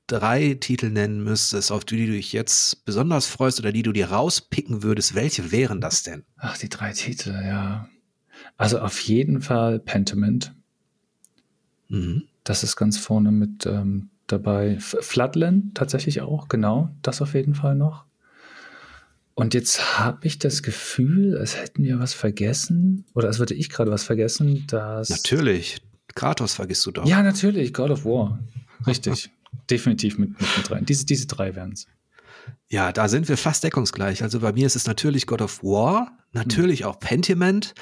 [0.07, 4.09] drei Titel nennen müsstest, auf die du dich jetzt besonders freust oder die du dir
[4.09, 6.23] rauspicken würdest, welche wären das denn?
[6.37, 7.87] Ach, die drei Titel, ja.
[8.55, 10.53] Also auf jeden Fall Pentiment.
[11.89, 12.23] Mhm.
[12.43, 14.77] Das ist ganz vorne mit ähm, dabei.
[14.79, 18.05] Floodland tatsächlich auch, genau, das auf jeden Fall noch.
[19.35, 23.69] Und jetzt habe ich das Gefühl, als hätten wir was vergessen, oder als würde ich
[23.69, 25.09] gerade was vergessen, dass.
[25.09, 25.81] Natürlich.
[26.15, 27.05] Kratos vergisst du doch.
[27.05, 28.39] Ja, natürlich, God of War.
[28.87, 29.29] Richtig.
[29.69, 30.85] Definitiv mit, mit, mit rein.
[30.85, 31.87] Diese, diese drei wären es.
[32.69, 34.23] Ja, da sind wir fast deckungsgleich.
[34.23, 36.87] Also bei mir ist es natürlich God of War, natürlich hm.
[36.87, 37.73] auch Pentiment.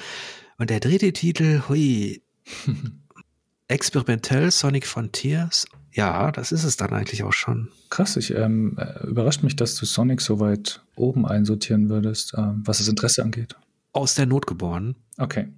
[0.58, 2.22] Und der dritte Titel, hui,
[3.68, 7.70] Experimentell Sonic Frontiers ja, das ist es dann eigentlich auch schon.
[7.88, 12.62] Krass, ich ähm, äh, überrascht mich, dass du Sonic so weit oben einsortieren würdest, ähm,
[12.66, 13.56] was das Interesse angeht.
[13.92, 14.94] Aus der Not geboren.
[15.16, 15.48] Okay.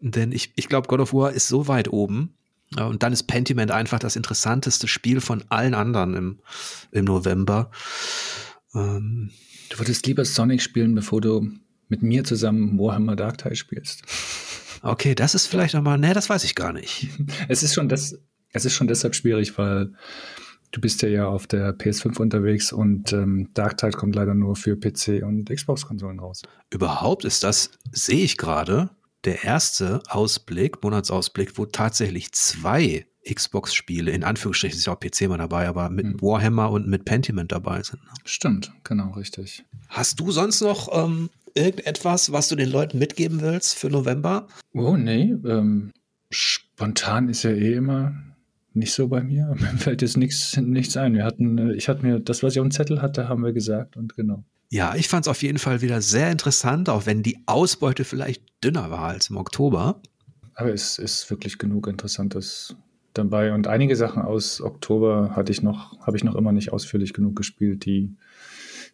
[0.00, 2.34] Denn ich, ich glaube, God of War ist so weit oben.
[2.76, 6.38] Und dann ist Pentiment einfach das interessanteste Spiel von allen anderen im,
[6.92, 7.70] im November.
[8.74, 9.30] Ähm,
[9.70, 11.48] du würdest lieber Sonic spielen, bevor du
[11.88, 14.02] mit mir zusammen Warhammer Dark Tide spielst.
[14.82, 17.08] Okay, das ist vielleicht nochmal, ne, das weiß ich gar nicht.
[17.48, 18.18] es ist schon das,
[18.52, 19.92] es ist schon deshalb schwierig, weil
[20.70, 24.76] du bist ja ja auf der PS5 unterwegs und ähm, Darktide kommt leider nur für
[24.76, 26.42] PC und Xbox-Konsolen raus.
[26.70, 28.90] Überhaupt ist das, sehe ich gerade,
[29.24, 35.38] der erste Ausblick, Monatsausblick, wo tatsächlich zwei Xbox-Spiele, in Anführungsstrichen ist ja auch PC mal
[35.38, 36.22] dabei, aber mit hm.
[36.22, 38.02] Warhammer und mit Pentiment dabei sind.
[38.04, 38.10] Ne?
[38.24, 39.64] Stimmt, genau, richtig.
[39.88, 44.46] Hast du sonst noch ähm, irgendetwas, was du den Leuten mitgeben willst für November?
[44.72, 45.34] Oh, nee.
[45.44, 45.92] Ähm,
[46.30, 48.14] spontan ist ja eh immer
[48.72, 49.54] nicht so bei mir.
[49.58, 51.14] Mir fällt jetzt nichts, nichts ein.
[51.14, 53.52] Wir hatten, äh, ich hatte mir das, was ich auf dem Zettel hatte, haben wir
[53.52, 54.44] gesagt und genau.
[54.70, 58.42] Ja, ich fand es auf jeden Fall wieder sehr interessant, auch wenn die Ausbeute vielleicht
[58.62, 60.02] dünner war als im Oktober.
[60.54, 62.76] Aber es ist wirklich genug Interessantes
[63.14, 63.54] dabei.
[63.54, 67.36] Und einige Sachen aus Oktober hatte ich noch, habe ich noch immer nicht ausführlich genug
[67.36, 67.86] gespielt.
[67.86, 68.14] Die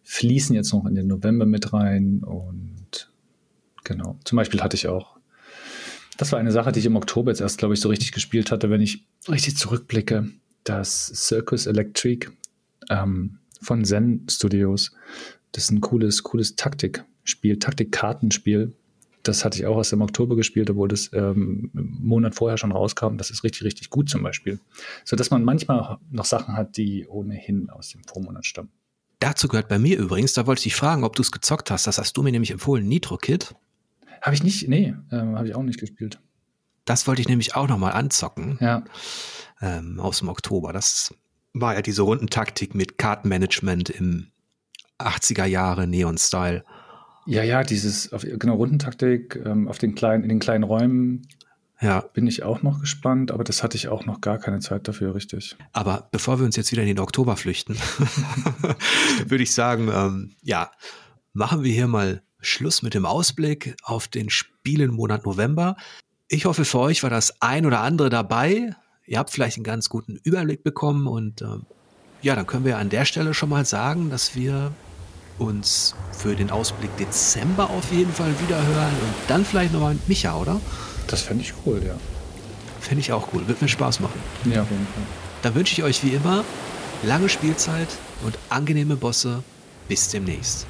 [0.03, 2.23] fließen jetzt noch in den November mit rein.
[2.23, 3.11] Und
[3.83, 4.17] genau.
[4.23, 5.15] Zum Beispiel hatte ich auch
[6.17, 8.51] das war eine Sache, die ich im Oktober jetzt erst, glaube ich, so richtig gespielt
[8.51, 10.29] hatte, wenn ich richtig zurückblicke.
[10.63, 12.27] Das Circus Electric
[12.89, 14.91] ähm, von Zen Studios.
[15.55, 18.73] Das ist ein cooles, cooles Taktikspiel, Taktikkartenspiel.
[19.23, 22.73] Das hatte ich auch erst im Oktober gespielt, obwohl das ähm, einen Monat vorher schon
[22.73, 23.15] rauskam.
[23.15, 24.59] Das ist richtig, richtig gut zum Beispiel.
[25.05, 28.69] So dass man manchmal noch Sachen hat, die ohnehin aus dem Vormonat stammen.
[29.19, 31.87] Dazu gehört bei mir übrigens, da wollte ich dich fragen, ob du es gezockt hast.
[31.87, 33.55] Das hast du mir nämlich empfohlen, Nitro Kid.
[34.21, 36.19] Habe ich nicht, nee, ähm, habe ich auch nicht gespielt.
[36.83, 38.57] Das wollte ich nämlich auch nochmal anzocken.
[38.59, 38.83] Ja.
[39.61, 40.73] Ähm, aus dem Oktober.
[40.73, 41.15] Das
[41.53, 44.27] war ja diese Rundentaktik mit Kartenmanagement im
[44.99, 46.63] 80er Jahre Neon-Style.
[47.25, 51.27] Ja, ja, dieses, auf, genau, Rundentaktik ähm, auf den kleinen, in den kleinen Räumen.
[51.81, 52.01] Ja.
[52.13, 55.13] Bin ich auch noch gespannt, aber das hatte ich auch noch gar keine Zeit dafür,
[55.13, 55.57] richtig.
[55.73, 57.75] Aber bevor wir uns jetzt wieder in den Oktober flüchten,
[59.27, 60.71] würde ich sagen, ähm, ja,
[61.33, 65.75] machen wir hier mal Schluss mit dem Ausblick auf den Spielenmonat November.
[66.27, 68.75] Ich hoffe, für euch war das ein oder andere dabei.
[69.05, 71.57] Ihr habt vielleicht einen ganz guten Überblick bekommen und äh,
[72.25, 74.71] ja, dann können wir an der Stelle schon mal sagen, dass wir
[75.37, 80.09] uns für den Ausblick Dezember auf jeden Fall wieder hören und dann vielleicht nochmal mit
[80.09, 80.59] Micha, oder?
[81.05, 81.93] Das fände ich cool, ja.
[82.81, 83.47] Fände ich auch cool.
[83.47, 84.19] Wird mir Spaß machen.
[84.45, 85.03] Ja, auf jeden Fall.
[85.43, 86.43] Dann wünsche ich euch wie immer
[87.03, 87.89] lange Spielzeit
[88.23, 89.43] und angenehme Bosse.
[89.87, 90.65] Bis demnächst.